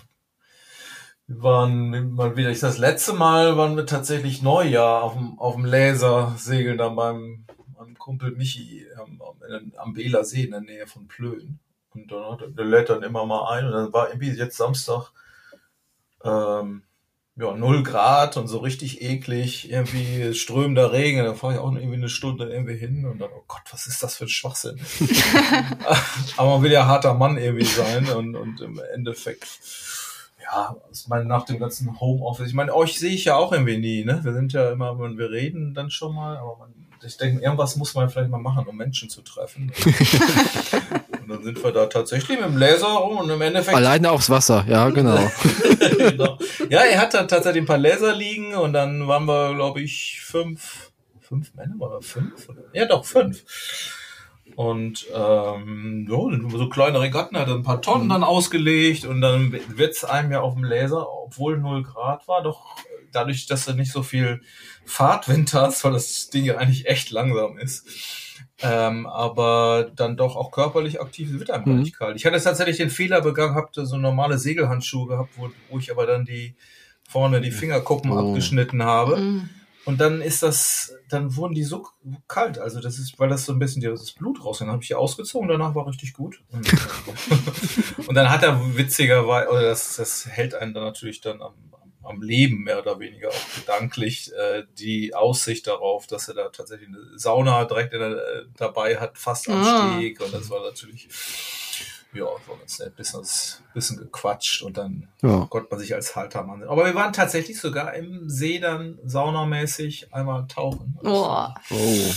[1.27, 5.55] wir waren mal wieder, ich das letzte Mal waren wir tatsächlich Neujahr auf dem, auf
[5.55, 7.45] dem Laser segeln dann beim
[7.81, 9.21] meinem Kumpel Michi ähm,
[9.77, 11.59] am Bela See in der Nähe von Plön.
[11.93, 15.11] Und dann hat, der lädt dann immer mal ein und dann war irgendwie jetzt Samstag
[16.23, 16.83] ähm,
[17.41, 21.23] ja, null Grad und so richtig eklig, irgendwie strömender Regen.
[21.23, 24.03] Dann fahre ich auch irgendwie eine Stunde irgendwie hin und dann, oh Gott, was ist
[24.03, 24.79] das für ein Schwachsinn?
[26.37, 29.47] Aber man will ja harter Mann irgendwie sein und, und im Endeffekt,
[30.43, 33.77] ja, ich meine, nach dem ganzen Homeoffice, ich meine, euch sehe ich ja auch irgendwie
[33.77, 34.19] nie, ne?
[34.23, 37.95] Wir sind ja immer, wir reden dann schon mal, aber man ich denke, irgendwas muss
[37.95, 39.71] man vielleicht mal machen, um Menschen zu treffen.
[41.31, 43.75] dann sind wir da tatsächlich mit dem Laser rum und im Endeffekt.
[43.75, 45.17] Alleine aufs Wasser, ja, genau.
[45.97, 46.37] genau.
[46.69, 50.21] Ja, er hat dann tatsächlich ein paar Laser liegen und dann waren wir, glaube ich,
[50.21, 52.47] fünf, fünf Männer oder fünf?
[52.73, 53.43] Ja, doch, fünf.
[54.55, 59.57] Und ähm, ja, so kleine Regatten hat er ein paar Tonnen dann ausgelegt und dann
[59.69, 62.75] wird's einem ja auf dem Laser, obwohl 0 Grad war, doch
[63.11, 64.41] dadurch, dass du nicht so viel
[64.85, 67.87] Fahrtwind hast, weil das Ding ja eigentlich echt langsam ist,
[68.63, 71.79] ähm, aber dann doch auch körperlich aktiv wird einem mhm.
[71.79, 72.15] nicht kalt.
[72.15, 76.05] Ich hatte tatsächlich den Fehler begangen, habe so normale Segelhandschuhe gehabt, wo, wo ich aber
[76.05, 76.55] dann die
[77.09, 78.29] vorne die Fingerkuppen oh.
[78.29, 79.17] abgeschnitten habe.
[79.17, 79.49] Mhm.
[79.83, 81.87] Und dann ist das, dann wurden die so
[82.27, 82.59] kalt.
[82.59, 84.59] Also das ist, weil das so ein bisschen das Blut raus.
[84.59, 86.41] Dann habe ich die ausgezogen, danach war richtig gut.
[86.51, 86.71] Und,
[88.07, 91.53] und dann hat er witzigerweise, oder das, das hält einen dann natürlich dann am,
[92.03, 96.89] am Leben mehr oder weniger auch gedanklich äh, die Aussicht darauf, dass er da tatsächlich
[96.89, 99.93] eine Sauna direkt der, äh, dabei hat, fast am ah.
[99.97, 100.21] Steg.
[100.21, 101.09] Und das war natürlich
[102.13, 103.25] ja, war ganz nett, bisschen,
[103.73, 105.45] bisschen gequatscht und dann ja.
[105.49, 106.63] konnte man sich als Haltermann.
[106.63, 110.99] Aber wir waren tatsächlich sogar im See dann saunamäßig einmal tauchen.
[111.03, 111.47] Oh.
[111.69, 112.13] oh.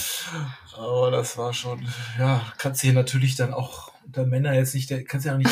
[0.76, 1.86] Aber das war schon,
[2.18, 5.50] ja, kannst du hier natürlich dann auch unter Männer jetzt nicht, kannst ja auch nicht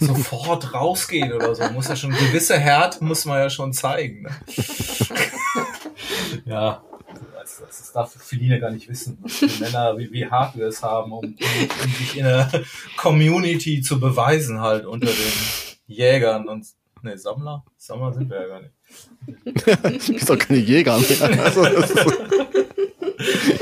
[0.00, 1.68] sofort rausgehen oder so.
[1.70, 4.22] Muss ja schon gewisse Härte muss man ja schon zeigen.
[4.22, 4.30] Ne?
[6.44, 6.82] ja,
[7.40, 11.12] das, das darf Feline gar nicht wissen, was Männer, wie, wie hart wir es haben,
[11.12, 12.50] um, um, um sich in der
[12.96, 15.32] Community zu beweisen halt unter den
[15.86, 16.66] Jägern und
[17.02, 17.64] ne Sammler?
[17.76, 18.72] Sammler sind wir ja gar nicht.
[20.08, 21.44] du bist doch keine Jäger mehr.
[21.44, 21.66] Also,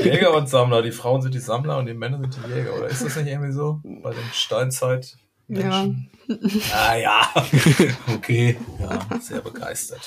[0.03, 0.81] Jäger und Sammler.
[0.81, 2.75] Die Frauen sind die Sammler und die Männer sind die Jäger.
[2.75, 5.17] Oder ist das nicht irgendwie so bei den Steinzeit?
[5.47, 6.09] Menschen?
[6.27, 6.35] Ja.
[6.73, 7.29] Ah ja,
[8.15, 10.01] okay, ja, sehr begeistert.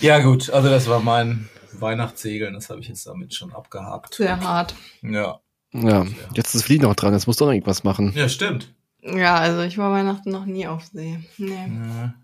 [0.00, 4.14] Ja gut, also das war mein Weihnachtssegeln, das habe ich jetzt damit schon abgehakt.
[4.14, 4.74] Sehr hart.
[5.02, 5.40] Ja.
[5.72, 8.12] Ja, jetzt ist Fliegen noch dran, jetzt musst du noch irgendwas machen.
[8.14, 8.74] Ja, stimmt.
[9.02, 11.18] Ja, also ich war Weihnachten noch nie auf See.
[11.38, 11.54] Nee.
[11.54, 12.14] Ja.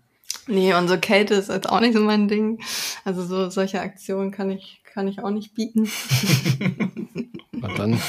[0.47, 2.59] Nee, und so Kälte ist jetzt auch nicht so mein Ding.
[3.05, 5.89] Also so solche Aktionen kann ich, kann ich auch nicht bieten.
[7.53, 8.01] Na dann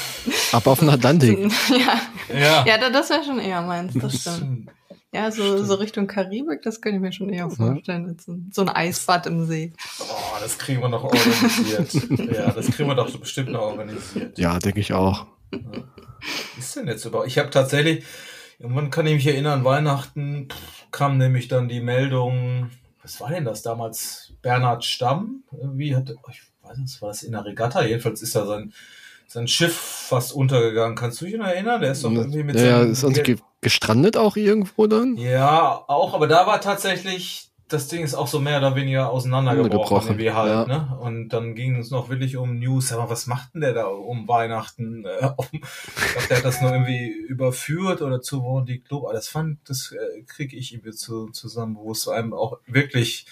[0.51, 1.39] ab auf den Atlantik.
[1.69, 2.65] ja, ja.
[2.65, 4.69] ja das wäre schon eher meins, das stimmt.
[5.15, 8.17] Ja, so, so Richtung Karibik, das könnte ich mir schon eher vorstellen.
[8.19, 9.71] So, so ein Eisbad im See.
[9.99, 10.03] Oh,
[10.41, 11.93] das kriegen wir noch organisiert.
[12.35, 14.37] ja, das kriegen wir doch so bestimmt noch organisiert.
[14.37, 15.25] Ja, denke ich auch.
[15.53, 15.59] Ja.
[16.57, 17.27] Was ist denn jetzt überhaupt?
[17.27, 18.03] Ich habe tatsächlich,
[18.59, 20.49] irgendwann kann ich mich erinnern, Weihnachten
[20.91, 22.71] kam nämlich dann die Meldung,
[23.01, 24.33] was war denn das damals?
[24.41, 25.43] Bernhard Stamm?
[25.51, 27.85] Wie hat, ich weiß nicht, war das in der Regatta?
[27.85, 28.73] Jedenfalls ist da sein,
[29.27, 30.95] sein Schiff fast untergegangen.
[30.95, 31.81] Kannst du dich noch erinnern?
[31.81, 33.15] Der ist doch irgendwie mit ja, seinem...
[33.15, 35.17] Ja, ist gestrandet auch irgendwo dann?
[35.17, 40.09] Ja, auch, aber da war tatsächlich, das Ding ist auch so mehr oder weniger auseinandergebrochen,
[40.09, 40.67] irgendwie halt, ja.
[40.67, 40.97] ne?
[41.01, 44.27] Und dann ging es noch wirklich um News, aber was macht denn der da um
[44.27, 45.03] Weihnachten?
[45.03, 49.13] Äh, ich glaube, der hat das nur irgendwie überführt oder zu wo die Club, aber
[49.13, 53.25] das fand, das äh, kriege ich irgendwie zu, zusammen, wo es einem auch wirklich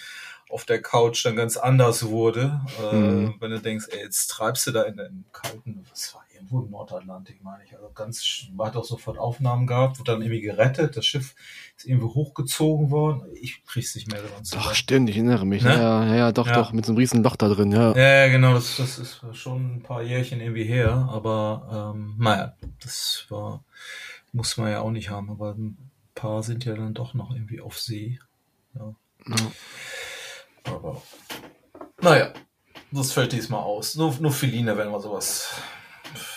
[0.50, 3.34] auf der Couch dann ganz anders wurde, äh, mhm.
[3.40, 6.70] wenn du denkst, ey, jetzt treibst du da in den kalten, was war irgendwo im
[6.70, 7.74] Nordatlantik, meine ich.
[7.74, 11.34] Also ganz, man hat auch sofort Aufnahmen gehabt, wurde dann irgendwie gerettet, das Schiff
[11.76, 13.22] ist irgendwie hochgezogen worden.
[13.34, 14.56] Ich krieg's nicht mehr daran zu.
[14.56, 15.62] Doch, stimmt, ich erinnere mich.
[15.62, 15.70] Ne?
[15.70, 16.54] Ja, ja, ja, doch, ja.
[16.54, 17.96] doch, mit so einem riesen Loch da drin, ja.
[17.96, 23.26] Ja, genau, das, das ist schon ein paar Jährchen irgendwie her, aber ähm, naja, das
[23.28, 23.64] war,
[24.32, 27.60] muss man ja auch nicht haben, aber ein paar sind ja dann doch noch irgendwie
[27.60, 28.18] auf See.
[28.74, 28.94] Ja.
[29.28, 29.36] ja.
[30.64, 31.02] Aber
[32.00, 32.32] naja,
[32.90, 33.96] das fällt diesmal aus.
[33.96, 35.54] Nur, nur Feline, wenn wir sowas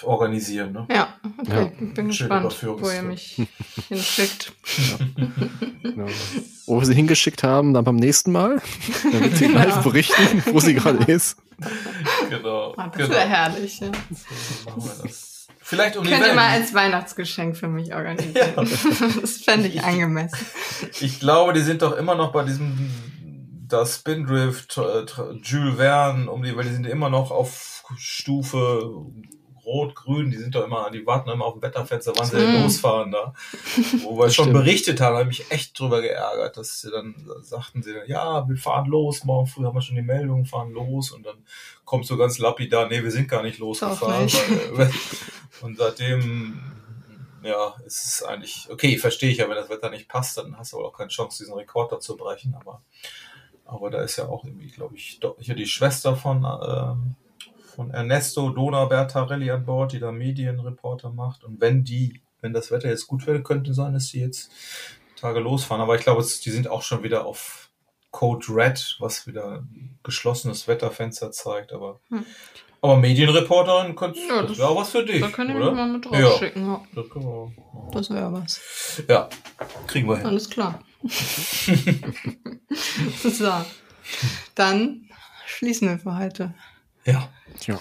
[0.03, 0.71] organisieren.
[0.71, 0.87] Ne?
[0.91, 1.51] Ja, okay.
[1.51, 1.71] Ja.
[1.79, 3.41] Ich bin gespannt, wo ihr mich
[3.89, 4.53] hinschickt.
[4.77, 6.05] Ja.
[6.67, 8.61] Wo wir sie hingeschickt haben, dann beim nächsten Mal.
[9.03, 11.37] Dann wird sie live berichten, wo sie gerade ist.
[12.29, 12.73] Genau.
[12.75, 13.09] Ah, das genau.
[13.09, 13.79] wäre herrlich.
[13.79, 13.87] Ja.
[13.87, 15.47] So machen wir das.
[15.61, 18.53] Vielleicht um Könnt ihr mal als Weihnachtsgeschenk für mich organisieren.
[18.55, 18.63] Ja.
[19.21, 20.37] Das fände ich angemessen.
[20.99, 22.91] Ich glaube, die sind doch immer noch bei diesem
[23.67, 25.05] das Spindrift, äh,
[25.43, 29.05] Jules Verne, um die, weil die sind immer noch auf Stufe
[29.67, 32.63] Rot, Grün, die sind doch immer, die warten immer auf dem Wetterfenster, wann sie mm.
[32.63, 33.33] losfahren da.
[34.03, 37.83] Wo wir schon berichtet haben, habe ich mich echt drüber geärgert, dass sie dann sagten
[37.83, 41.11] sie dann, ja, wir fahren los, morgen früh haben wir schon die Meldung, fahren los
[41.11, 41.43] und dann
[41.83, 44.23] kommt so ganz lapidar, nee, wir sind gar nicht losgefahren.
[44.23, 44.41] Nicht.
[44.71, 44.89] Weil,
[45.61, 46.61] und seitdem
[47.43, 50.73] ja, ist es eigentlich, okay, verstehe ich ja, wenn das Wetter nicht passt, dann hast
[50.73, 52.81] du auch keine Chance, diesen Rekord da zu brechen, aber,
[53.67, 57.15] aber da ist ja auch irgendwie, glaube ich, hier die Schwester von, ähm,
[57.75, 61.43] von Ernesto Dona Bertarelli an Bord, die da Medienreporter macht.
[61.43, 64.51] Und wenn die, wenn das Wetter jetzt gut wäre, könnte sein, dass sie jetzt
[65.15, 65.81] Tage losfahren.
[65.81, 67.69] Aber ich glaube, die sind auch schon wieder auf
[68.11, 69.63] Code Red, was wieder
[70.03, 71.73] geschlossenes Wetterfenster zeigt.
[71.73, 72.25] Aber, hm.
[72.81, 75.21] aber Medienreporterin, könnte, ja, das, das wäre auch was für dich.
[75.21, 75.45] Da oder?
[75.45, 76.65] mich mal mit draufschicken.
[76.65, 77.05] Ja, Das,
[77.91, 79.03] das wäre was.
[79.07, 79.29] Ja,
[79.87, 80.25] kriegen wir hin.
[80.25, 80.79] Alles klar.
[83.23, 83.51] so,
[84.55, 85.09] dann
[85.45, 86.53] schließen wir für heute.
[87.05, 87.29] Ja.
[87.65, 87.79] Ja.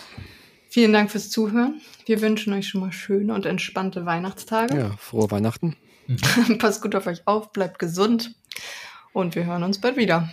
[0.68, 1.80] Vielen Dank fürs Zuhören.
[2.04, 4.76] Wir wünschen euch schon mal schöne und entspannte Weihnachtstage.
[4.76, 5.76] Ja, frohe Weihnachten.
[6.58, 8.34] Passt gut auf euch auf, bleibt gesund
[9.12, 10.30] und wir hören uns bald wieder.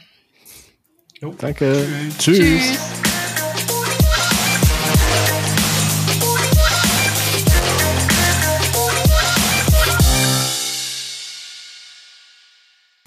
[1.21, 1.33] Jo.
[1.37, 1.87] Danke.
[2.19, 2.37] Tschüss.
[2.37, 2.79] Tschüss.